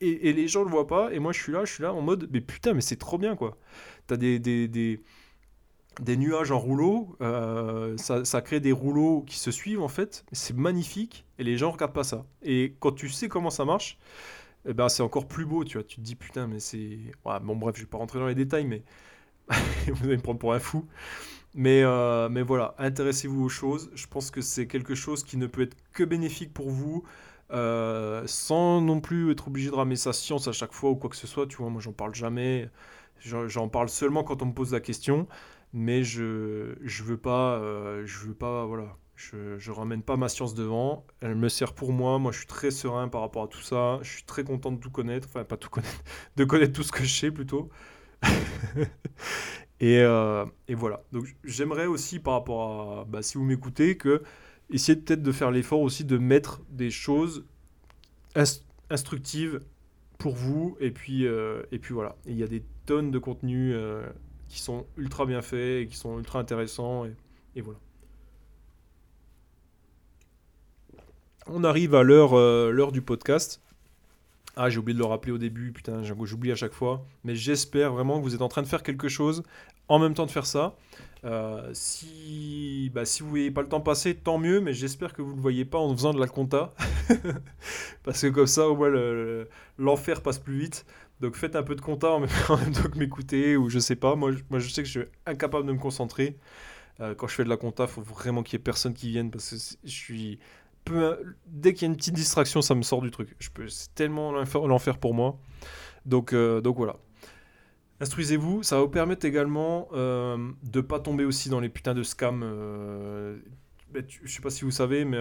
[0.00, 1.12] et, les gens le voient pas.
[1.12, 3.18] Et moi je suis là, je suis là en mode, mais putain, mais c'est trop
[3.18, 3.58] bien quoi.
[4.06, 5.02] T'as des, des, des
[6.00, 10.54] des nuages en rouleau, euh, ça, crée des rouleaux qui se suivent en fait, c'est
[10.56, 12.26] magnifique et les gens regardent pas ça.
[12.42, 13.98] Et quand tu sais comment ça marche,
[14.68, 15.84] eh ben c'est encore plus beau, tu vois.
[15.84, 16.98] Tu te dis putain, mais c'est.
[17.24, 18.82] bon, bref, je vais pas rentrer dans les détails, mais
[19.88, 20.86] vous allez me prendre pour un fou.
[21.56, 23.90] Mais, euh, mais voilà, intéressez-vous aux choses.
[23.94, 27.02] Je pense que c'est quelque chose qui ne peut être que bénéfique pour vous.
[27.52, 31.08] Euh, sans non plus être obligé de ramener sa science à chaque fois ou quoi
[31.10, 32.68] que ce soit, tu vois, moi j'en parle jamais,
[33.20, 35.28] j'en parle seulement quand on me pose la question.
[35.72, 38.96] Mais je je veux pas euh, je veux pas voilà.
[39.16, 41.06] Je, je ramène pas ma science devant.
[41.20, 42.18] Elle me sert pour moi.
[42.18, 43.98] Moi je suis très serein par rapport à tout ça.
[44.02, 45.28] Je suis très content de tout connaître.
[45.30, 46.02] Enfin pas tout connaître
[46.36, 47.70] de connaître tout ce que je sais plutôt
[49.80, 54.22] et, euh, et, voilà donc j'aimerais aussi par rapport à bah, si vous m'écoutez que
[54.70, 57.44] essayez peut-être de faire l'effort aussi de mettre des choses
[58.90, 59.60] instructives
[60.18, 63.74] pour vous et puis euh, et puis voilà il y a des tonnes de contenu
[64.48, 67.04] qui sont ultra bien faits et qui sont ultra intéressants.
[67.54, 67.78] Et, voilà.
[71.46, 73.60] On arrive à euh, l'heure du podcast.
[74.56, 77.04] Ah, j'ai oublié de le rappeler au début, putain, j'oublie à chaque fois.
[77.24, 79.42] Mais j'espère vraiment que vous êtes en train de faire quelque chose
[79.88, 80.76] en même temps de faire ça.
[81.24, 85.22] Euh, si, bah, si vous voyez pas le temps passer, tant mieux, mais j'espère que
[85.22, 86.72] vous ne le voyez pas en faisant de la compta.
[88.02, 88.90] Parce que comme ça, au moins,
[89.78, 90.86] l'enfer passe plus vite.
[91.20, 94.16] Donc faites un peu de compta en même temps que m'écouter ou je sais pas.
[94.16, 96.38] Moi, moi, je sais que je suis incapable de me concentrer.
[97.00, 99.30] Euh, quand je fais de la compta, faut vraiment qu'il y ait personne qui vienne
[99.30, 100.38] parce que je suis
[101.46, 103.34] dès qu'il y a une petite distraction, ça me sort du truc.
[103.38, 103.68] Je peux...
[103.68, 105.38] C'est tellement l'enfer pour moi.
[106.04, 106.96] Donc, euh, donc voilà.
[108.00, 112.02] Instruisez-vous, ça va vous permettre également euh, de pas tomber aussi dans les putains de
[112.02, 112.42] scams.
[112.44, 113.38] Euh,
[114.22, 115.18] je sais pas si vous savez, mais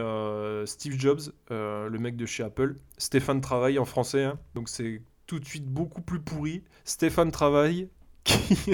[0.66, 4.40] Steve Jobs, le mec de chez Apple, Stéphane Travail en français, hein.
[4.54, 6.64] donc c'est tout de suite beaucoup plus pourri.
[6.84, 7.90] Stéphane Travail,
[8.26, 8.74] qui...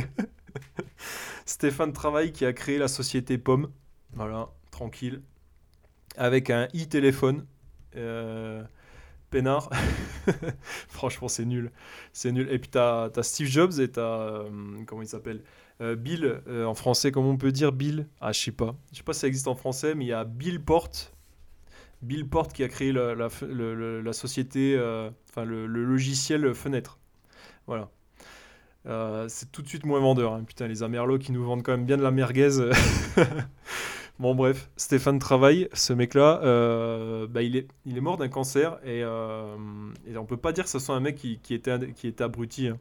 [1.45, 3.69] Stéphane Travail qui a créé la société Pomme.
[4.13, 5.21] Voilà, tranquille.
[6.17, 7.45] Avec un e-téléphone.
[7.95, 8.63] Euh.
[10.89, 11.71] Franchement, c'est nul.
[12.11, 12.49] C'est nul.
[12.51, 14.01] Et puis, t'as as Steve Jobs et t'as.
[14.01, 14.49] Euh,
[14.85, 15.41] comment il s'appelle
[15.79, 16.41] euh, Bill.
[16.47, 18.07] en français, comment on peut dire Bill?
[18.19, 18.75] Ah, je sais pas.
[18.91, 21.13] Je sais pas si ça existe en français, mais il y a Bill Porte
[22.01, 26.97] Bill Porte qui a créé la, société, euh, enfin le, logiciel Fenêtre.
[27.67, 27.89] Voilà.
[28.87, 30.33] Euh, c'est tout de suite moins vendeur.
[30.33, 30.43] Hein.
[30.43, 32.49] Putain, les Amerlots qui nous vendent quand même bien de la merguez.
[34.21, 37.67] bon, bref, Stéphane Travail, ce mec-là, euh, bah, il, est,
[37.99, 41.53] mort d'un cancer et, et, on peut pas dire que ce soit un mec qui,
[41.53, 42.67] était, abruti.
[42.67, 42.79] Hein.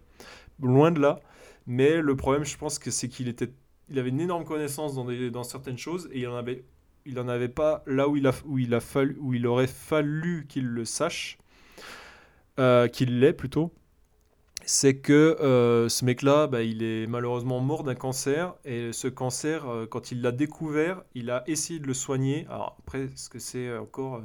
[0.62, 1.20] Loin de là.
[1.66, 3.51] Mais le problème, je pense que c'est qu'il était,
[3.88, 6.64] il avait une énorme connaissance dans, des, certaines choses et il en avait
[7.07, 11.38] il n'en avait pas là où il aurait fallu qu'il le sache,
[12.59, 13.72] euh, qu'il l'ait plutôt.
[14.72, 18.54] C'est que euh, ce mec-là, bah, il est malheureusement mort d'un cancer.
[18.64, 22.46] Et ce cancer, euh, quand il l'a découvert, il a essayé de le soigner.
[22.48, 24.22] Alors après, ce que c'est encore...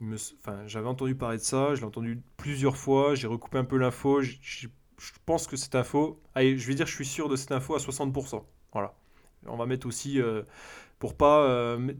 [0.00, 3.76] Enfin, j'avais entendu parler de ça, je l'ai entendu plusieurs fois, j'ai recoupé un peu
[3.76, 4.68] l'info, je
[5.26, 7.78] pense que cette info, allez, je vais dire je suis sûr de cette info à
[7.78, 8.42] 60%.
[8.72, 8.94] Voilà.
[9.46, 10.20] On va mettre aussi
[11.00, 11.92] pour pas euh,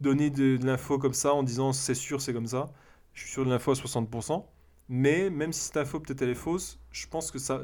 [0.00, 2.72] donner de, l'info comme ça en disant c'est sûr, c'est comme ça.
[3.12, 4.44] Je suis sûr de l'info à 60%.
[4.88, 7.62] Mais même si cette info peut-être elle est fausse, je pense que ça.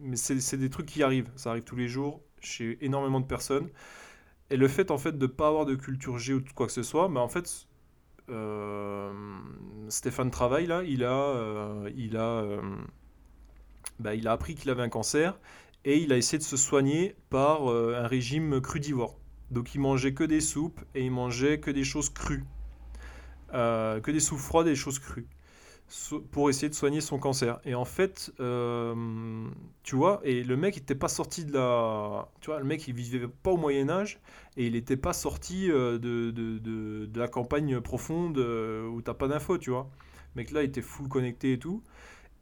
[0.00, 1.30] mais c'est des trucs qui arrivent.
[1.36, 3.68] Ça arrive tous les jours chez énormément de personnes.
[4.50, 6.82] Et le fait en fait de pas avoir de culture G ou quoi que ce
[6.82, 7.66] soit, mais en fait,
[8.30, 9.12] euh,
[9.88, 12.44] Stéphane Travail là, il a, euh, il a,
[13.98, 15.38] bah, il a appris qu'il avait un cancer
[15.84, 19.18] et il a essayé de se soigner par un régime crudivore.
[19.52, 22.44] Donc il mangeait que des soupes et il mangeait que des choses crues.
[23.52, 25.26] Euh, que des soupes froides et des choses crues.
[26.30, 27.60] Pour essayer de soigner son cancer.
[27.64, 28.94] Et en fait, euh,
[29.82, 32.28] tu vois, et le mec n'était pas sorti de la...
[32.40, 34.20] Tu vois, le mec il vivait pas au Moyen Âge
[34.56, 36.58] et il n'était pas sorti euh, de, de,
[37.06, 39.90] de, la campagne profonde où t'as pas d'infos, tu vois.
[40.34, 41.82] Le mec là il était full connecté et tout.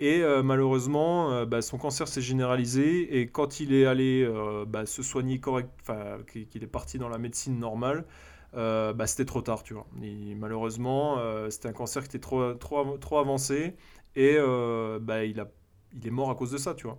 [0.02, 3.20] Et malheureusement, bah, son cancer s'est généralisé.
[3.20, 4.26] Et quand il est allé
[4.66, 8.06] bah, se soigner correct, enfin, qu'il est parti dans la médecine normale,
[8.52, 9.86] bah, c'était trop tard, tu vois.
[10.36, 11.18] malheureusement,
[11.50, 13.76] c'était un cancer qui était trop, trop, trop avancé.
[14.16, 14.36] Et
[15.00, 15.48] bah, il, a,
[15.94, 16.98] il est mort à cause de ça, tu vois.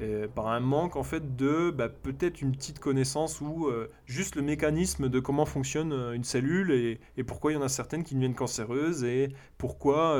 [0.00, 4.36] Euh, par un manque en fait de bah, peut-être une petite connaissance ou euh, juste
[4.36, 8.04] le mécanisme de comment fonctionne euh, une cellule et, pourquoi il y en a certaines
[8.04, 10.16] qui deviennent cancéreuses et pourquoi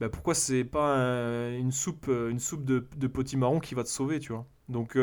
[0.00, 0.96] bah, pourquoi c'est pas
[1.50, 4.96] une soupe une soupe de, de potimarron qui va te sauver tu vois donc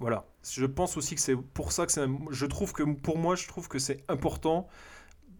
[0.00, 3.34] voilà je pense aussi que c'est pour ça que c'est je trouve que pour moi
[3.36, 4.68] je trouve que c'est important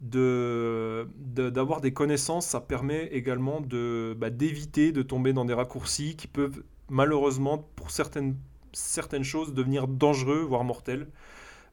[0.01, 6.65] d'avoir des connaissances, ça permet également bah, d'éviter de tomber dans des raccourcis qui peuvent
[6.93, 8.37] malheureusement, pour certaines,
[8.73, 11.09] certaines choses, devenir dangereux, voire mortel.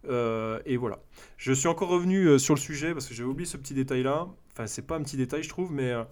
[0.07, 0.99] Euh, et voilà.
[1.38, 4.27] Je suis encore revenu euh, sur le sujet parce que j'avais oublié ce petit détail-là.
[4.53, 6.03] Enfin, c'est pas un petit détail, je trouve, mais euh,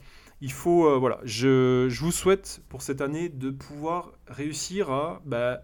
[0.41, 0.99] il faut.
[0.99, 1.19] voilà.
[1.23, 5.61] Je, je, vous souhaite pour cette année de pouvoir réussir à bah,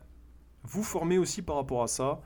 [0.64, 2.22] vous former aussi par rapport à ça.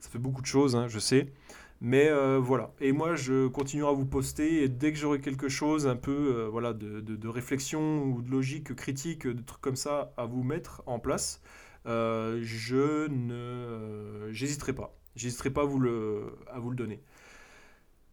[0.00, 1.32] Ça fait beaucoup de choses, hein, je sais.
[1.80, 2.72] Mais euh, voilà.
[2.80, 4.62] Et moi, je continuerai à vous poster.
[4.64, 8.74] Et dès que j'aurai quelque chose un peu euh, voilà, de, réflexion ou de logique
[8.74, 11.40] critique, de trucs comme ça à vous mettre en place,
[11.86, 14.94] euh, je ne j'hésiterai pas.
[15.16, 17.02] J'hésiterai pas à vous le donner.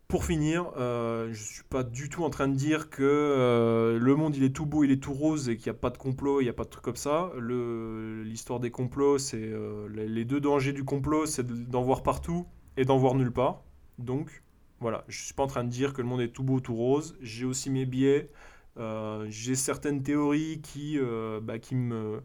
[0.08, 4.36] Pour finir, je ne suis pas du tout en train de dire que le monde
[4.36, 6.42] il est tout beau, il est tout rose et qu'il n'y a pas de complot,
[6.42, 7.32] il n'y a pas de trucs comme ça.
[7.40, 9.52] L'histoire des complots, c'est
[9.90, 12.46] les deux dangers du complot, c'est d'en voir partout
[12.78, 13.64] et d'en voir nulle part.
[13.98, 14.44] Donc,
[14.80, 16.60] voilà, je ne suis pas en train de dire que le monde est tout beau,
[16.60, 17.18] tout rose.
[17.22, 18.30] J'ai aussi mes biais.
[18.78, 22.22] Euh, j'ai certaines théories qui, euh, bah, qui, me,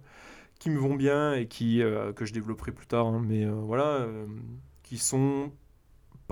[0.66, 3.06] vont bien et euh, que je développerai plus tard.
[3.06, 3.22] Hein.
[3.24, 4.06] mais voilà,
[4.82, 5.52] qui sont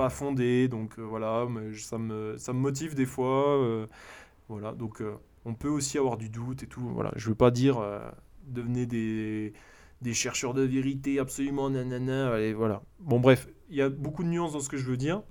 [0.07, 0.69] pas.
[0.69, 3.87] Donc voilà, mais ça, me, ça me motive des fois.
[4.49, 5.03] voilà, donc
[5.45, 6.89] on peut aussi avoir du doute et tout.
[6.95, 7.83] Voilà, je veux pas dire
[8.47, 9.53] devenez des
[10.01, 12.39] des chercheurs de vérité absolument nanana.
[12.41, 12.83] Et voilà.
[13.01, 15.23] Bon, bref, il y a beaucoup de nuances dans ce que je veux dire.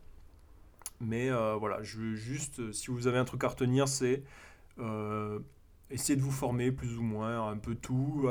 [1.00, 4.24] Mais euh, voilà, je veux juste, euh, si vous avez un truc à retenir, c'est
[4.80, 5.40] euh,
[5.92, 8.28] essayer de vous former plus ou moins, un peu tout.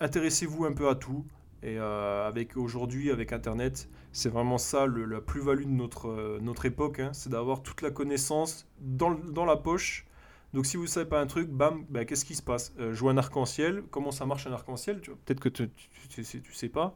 [0.00, 1.24] Intéressez-vous un peu à tout.
[1.62, 7.10] Et avec aujourd'hui, avec Internet, c'est vraiment ça la plus-value de notre, notre époque, hein.
[7.12, 10.06] c'est d'avoir toute la connaissance dans, dans la poche
[10.52, 12.74] donc si vous ne savez pas un truc, bam, bah, qu'est-ce qui se passe?
[12.78, 15.00] Euh, un arc-en-ciel, comment ça marche un arc-en-ciel?
[15.00, 15.70] Peut-être que tu
[16.18, 16.94] ne sais, pas.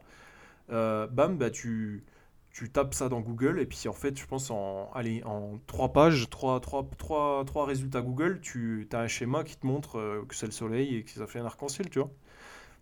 [0.71, 2.05] Euh, bam, bah, tu,
[2.51, 5.91] tu tapes ça dans Google et puis en fait, je pense en, allez, en trois
[5.93, 10.25] pages, trois, trois, trois, trois résultats Google, tu as un schéma qui te montre euh,
[10.27, 12.11] que c'est le soleil et que ça fait un arc-en-ciel, tu vois.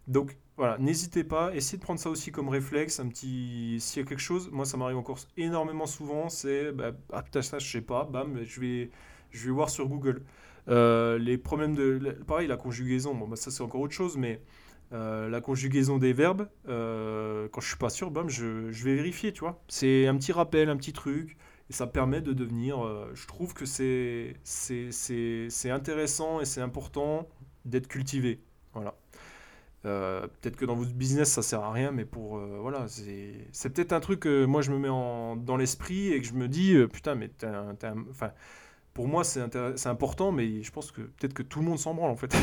[0.08, 3.78] Donc voilà, n'hésitez pas, essayez de prendre ça aussi comme réflexe, un petit...
[3.80, 7.41] S'il y a quelque chose, moi ça m'arrive encore énormément souvent, c'est, bah, ah putain,
[7.41, 8.89] ça je sais pas, bam, je vais,
[9.32, 10.24] je vais voir sur Google.
[10.68, 12.18] Euh, les problèmes de.
[12.28, 14.41] Pareil, la conjugaison, bon, bah, ça c'est encore autre chose, mais
[14.93, 18.95] euh, la conjugaison des verbes, euh, quand je suis pas sûr, bam, je, je, vais
[18.95, 19.62] vérifier, tu vois.
[19.68, 21.38] C'est un petit rappel, un petit truc,
[21.70, 22.78] et ça permet de devenir.
[23.14, 24.36] je trouve que c'est
[25.66, 27.28] intéressant et c'est important
[27.66, 28.41] d'être cultivé.
[28.74, 28.95] Voilà.
[29.86, 34.00] Peut-être que dans votre business ça sert à rien, mais pour voilà, c'est peut-être un
[34.00, 37.16] truc que moi je me mets en, dans l'esprit et que je me dis putain,
[37.16, 37.30] mais
[38.10, 38.32] enfin
[38.96, 42.12] pour moi, c'est important, mais je pense que peut-être que tout le monde s'en branle
[42.12, 42.34] en fait.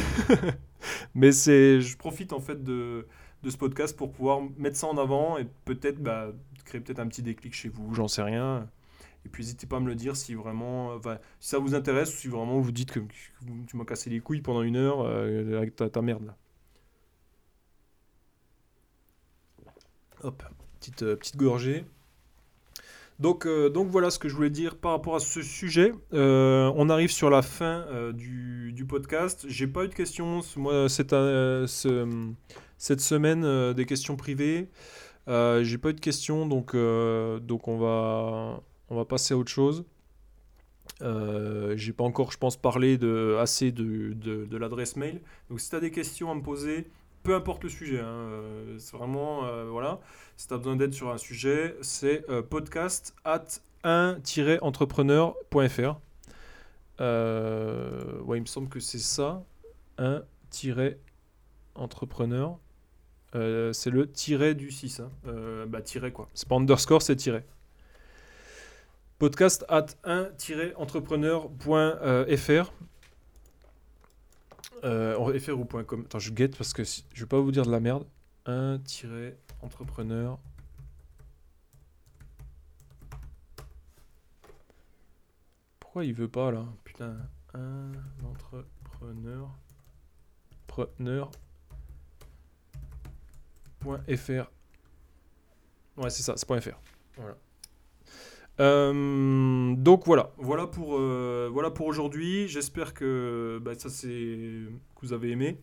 [1.14, 3.06] mais c'est, je profite en fait de,
[3.42, 6.30] de, ce podcast pour pouvoir mettre ça en avant et peut-être bah,
[6.66, 8.68] créer peut-être un petit déclic chez vous, j'en sais rien.
[9.24, 11.00] Et puis n'hésitez pas à me le dire si vraiment,
[11.40, 13.00] si ça vous intéresse ou si vraiment vous dites que,
[13.66, 16.36] tu m'as cassé les couilles pendant une heure euh, avec ta, merde là.
[20.24, 20.44] Hop,
[20.78, 21.84] petite, euh, petite gorgée.
[23.18, 25.92] Donc, euh, donc voilà ce que je voulais dire par rapport à ce sujet.
[26.12, 29.46] Euh, on arrive sur la fin du, podcast.
[29.48, 32.32] J'ai pas eu de questions moi cette, ce,
[32.78, 34.68] cette semaine des questions privées.
[35.26, 39.84] J'ai pas eu de questions donc donc on va on va passer à autre chose.
[41.00, 45.20] J'ai pas encore je pense parlé de assez de, de, de l'adresse mail.
[45.48, 46.88] Donc si tu as des questions à me poser,
[47.22, 48.00] peu importe le sujet.
[48.00, 50.00] Hein, euh, c'est vraiment, euh, voilà,
[50.36, 53.44] si tu as besoin d'aide sur un sujet, c'est euh, podcast at
[53.84, 56.00] 1-entrepreneur.fr.
[58.26, 59.44] ouais, il me semble que c'est ça.
[59.98, 62.58] 1-entrepreneur.
[63.32, 65.00] c'est le tiret du 6.
[65.00, 65.10] Hein.
[65.66, 66.28] bah, tiret quoi.
[66.34, 67.44] C'est pas underscore, c'est tiret.
[69.18, 72.72] Podcast at 1-entrepreneur.fr.
[74.84, 76.02] Euh, FR ou .com.
[76.04, 78.04] Attends, je guette parce que je vais pas vous dire de la merde.
[78.46, 80.38] 1-entrepreneur.
[85.78, 86.64] Pourquoi il veut pas là?
[86.84, 87.16] Putain,
[87.54, 87.92] un
[88.24, 89.50] entrepreneur.
[95.96, 96.80] Ouais, c'est ça, c'est .fr.
[97.16, 97.36] Voilà.
[98.62, 102.46] Euh, donc voilà, voilà pour, euh, voilà pour aujourd'hui.
[102.46, 105.58] J'espère que bah, ça c'est que vous avez aimé.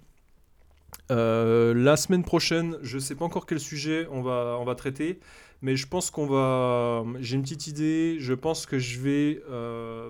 [1.10, 5.20] Euh, la semaine prochaine, je ne sais pas encore quel sujet on va, traiter,
[5.62, 7.06] mais je pense qu'on va.
[7.22, 8.18] J'ai une petite idée.
[8.20, 9.42] Je pense que je vais.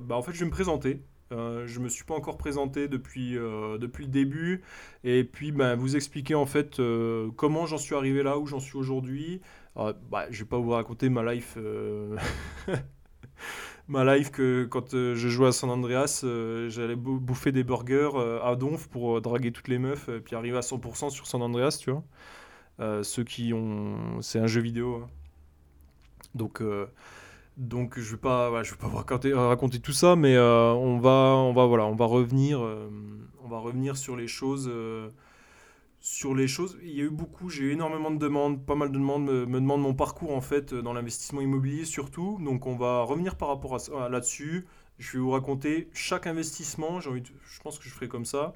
[0.01, 1.01] bah, en fait, je vais me présenter.
[1.29, 4.63] je me suis pas encore présenté depuis, depuis le début
[5.03, 6.81] et puis bah, vous expliquer en fait
[7.35, 9.41] comment j'en suis arrivé là où j'en suis aujourd'hui
[9.79, 11.53] ah, bah, je vais pas vous raconter ma life.
[11.57, 12.17] Euh,
[13.87, 18.11] ma life que quand euh, je jouais à San Andreas, euh, j'allais bouffer des burgers
[18.43, 21.79] à Donf pour draguer toutes les meufs, et puis arriver à 100% sur San Andreas,
[21.81, 23.03] tu vois.
[23.03, 24.21] ceux qui ont.
[24.21, 24.95] C'est un jeu vidéo.
[24.95, 25.07] Hein.
[26.35, 26.61] Donc.
[27.55, 31.35] Donc je vais pas, je vais pas vous raconter, raconter tout ça, mais on va,
[31.35, 34.71] on va voilà, on va revenir, on va revenir sur les choses
[36.09, 36.75] sur les choses.
[36.81, 39.45] Il y a eu beaucoup, j'ai eu énormément de demandes, pas mal de demandes me,
[39.45, 42.39] demandent mon parcours en fait dans l'investissement immobilier surtout.
[42.43, 44.65] Donc on va revenir par rapport à, là-dessus.
[44.97, 46.99] Je vais vous raconter chaque investissement.
[46.99, 47.11] Je
[47.63, 48.53] pense que je ferai comme ça.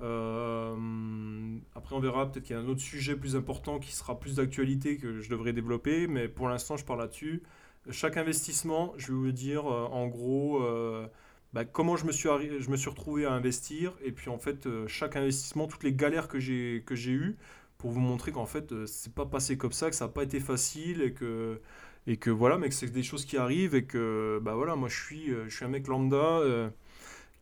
[0.00, 4.18] Euh, après on verra peut-être qu'il y a un autre sujet plus important qui sera
[4.18, 7.42] plus d'actualité que je devrais développer, mais pour l'instant je parle là-dessus.
[7.90, 10.62] Chaque investissement, je vais vous dire euh, en gros.
[10.62, 11.08] Euh,
[11.52, 14.66] bah, comment je me, suis je me suis retrouvé à investir et puis en fait
[14.66, 17.36] euh, chaque investissement, toutes les galères que j'ai eues
[17.76, 20.22] pour vous montrer qu'en fait euh, c'est pas passé comme ça, que ça n'a pas
[20.22, 21.60] été facile et que
[22.06, 24.88] et que voilà, mais que c'est des choses qui arrivent et que bah voilà, moi
[24.88, 26.40] je suis euh, je suis un mec lambda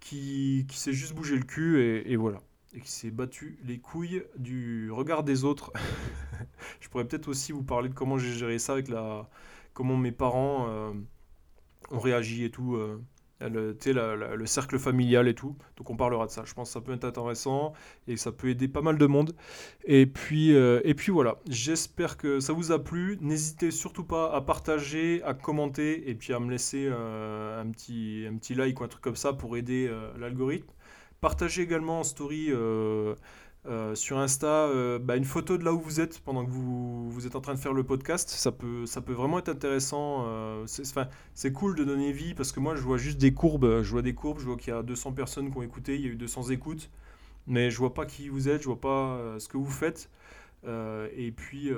[0.00, 2.40] qui, qui s'est juste bougé le cul et voilà
[2.74, 5.72] et qui s'est battu les couilles du regard des autres.
[6.80, 9.28] je pourrais peut-être aussi vous parler de comment j'ai géré ça avec la
[9.74, 10.68] comment mes parents
[11.90, 12.76] ont réagi et tout
[13.40, 13.76] le,
[14.36, 15.56] le cercle familial et tout.
[15.76, 16.42] Donc on parlera de ça.
[16.44, 17.72] Je pense que ça peut être intéressant
[18.06, 19.34] et ça peut aider pas mal de monde.
[19.84, 23.18] Et puis, euh, et puis voilà, j'espère que ça vous a plu.
[23.20, 28.26] N'hésitez surtout pas à partager, à commenter et puis à me laisser euh, un, petit,
[28.28, 30.68] un petit like ou un truc comme ça pour aider euh, l'algorithme.
[31.20, 32.50] Partagez également en story
[33.66, 37.26] euh, sur Insta, euh, bah, une photo de là où vous êtes pendant que vous,
[37.26, 40.24] êtes en train de faire le podcast, ça peut, vraiment être intéressant.
[40.26, 40.64] Euh,
[41.34, 44.02] c'est cool de donner vie parce que moi je vois juste des courbes, je vois
[44.02, 46.08] des courbes, je vois qu'il y a 200 personnes qui ont écouté, il y a
[46.08, 46.90] eu 200 écoutes,
[47.46, 50.10] mais je vois pas qui vous êtes, je vois pas ce que vous faites.
[50.66, 51.70] et, puis,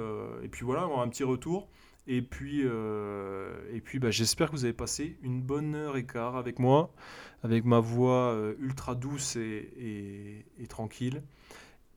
[0.63, 1.69] voilà, un petit retour.
[2.07, 6.93] Et puis, bah, j'espère que vous avez passé une bonne heure et quart avec moi,
[7.43, 11.23] avec ma voix ultra douce et tranquille.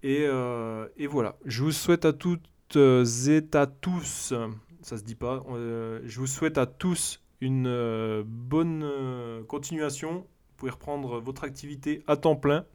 [0.05, 4.33] Euh, et, voilà, je vous souhaite à toutes et à tous,
[4.81, 10.19] ça se dit pas, euh, je vous souhaite à tous une euh, bonne continuation.
[10.19, 12.65] Vous pouvez reprendre votre activité à temps plein.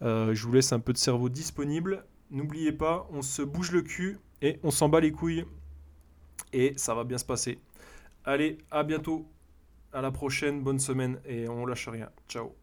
[0.00, 2.04] je vous laisse un peu de cerveau disponible.
[2.30, 5.44] N'oubliez pas, on se bouge le cul et on s'en bat les couilles.
[6.52, 7.58] Et ça va bien se passer.
[8.24, 9.26] Allez, à bientôt.
[9.92, 12.10] À la prochaine, bonne semaine et on lâche rien.
[12.28, 12.56] Ciao.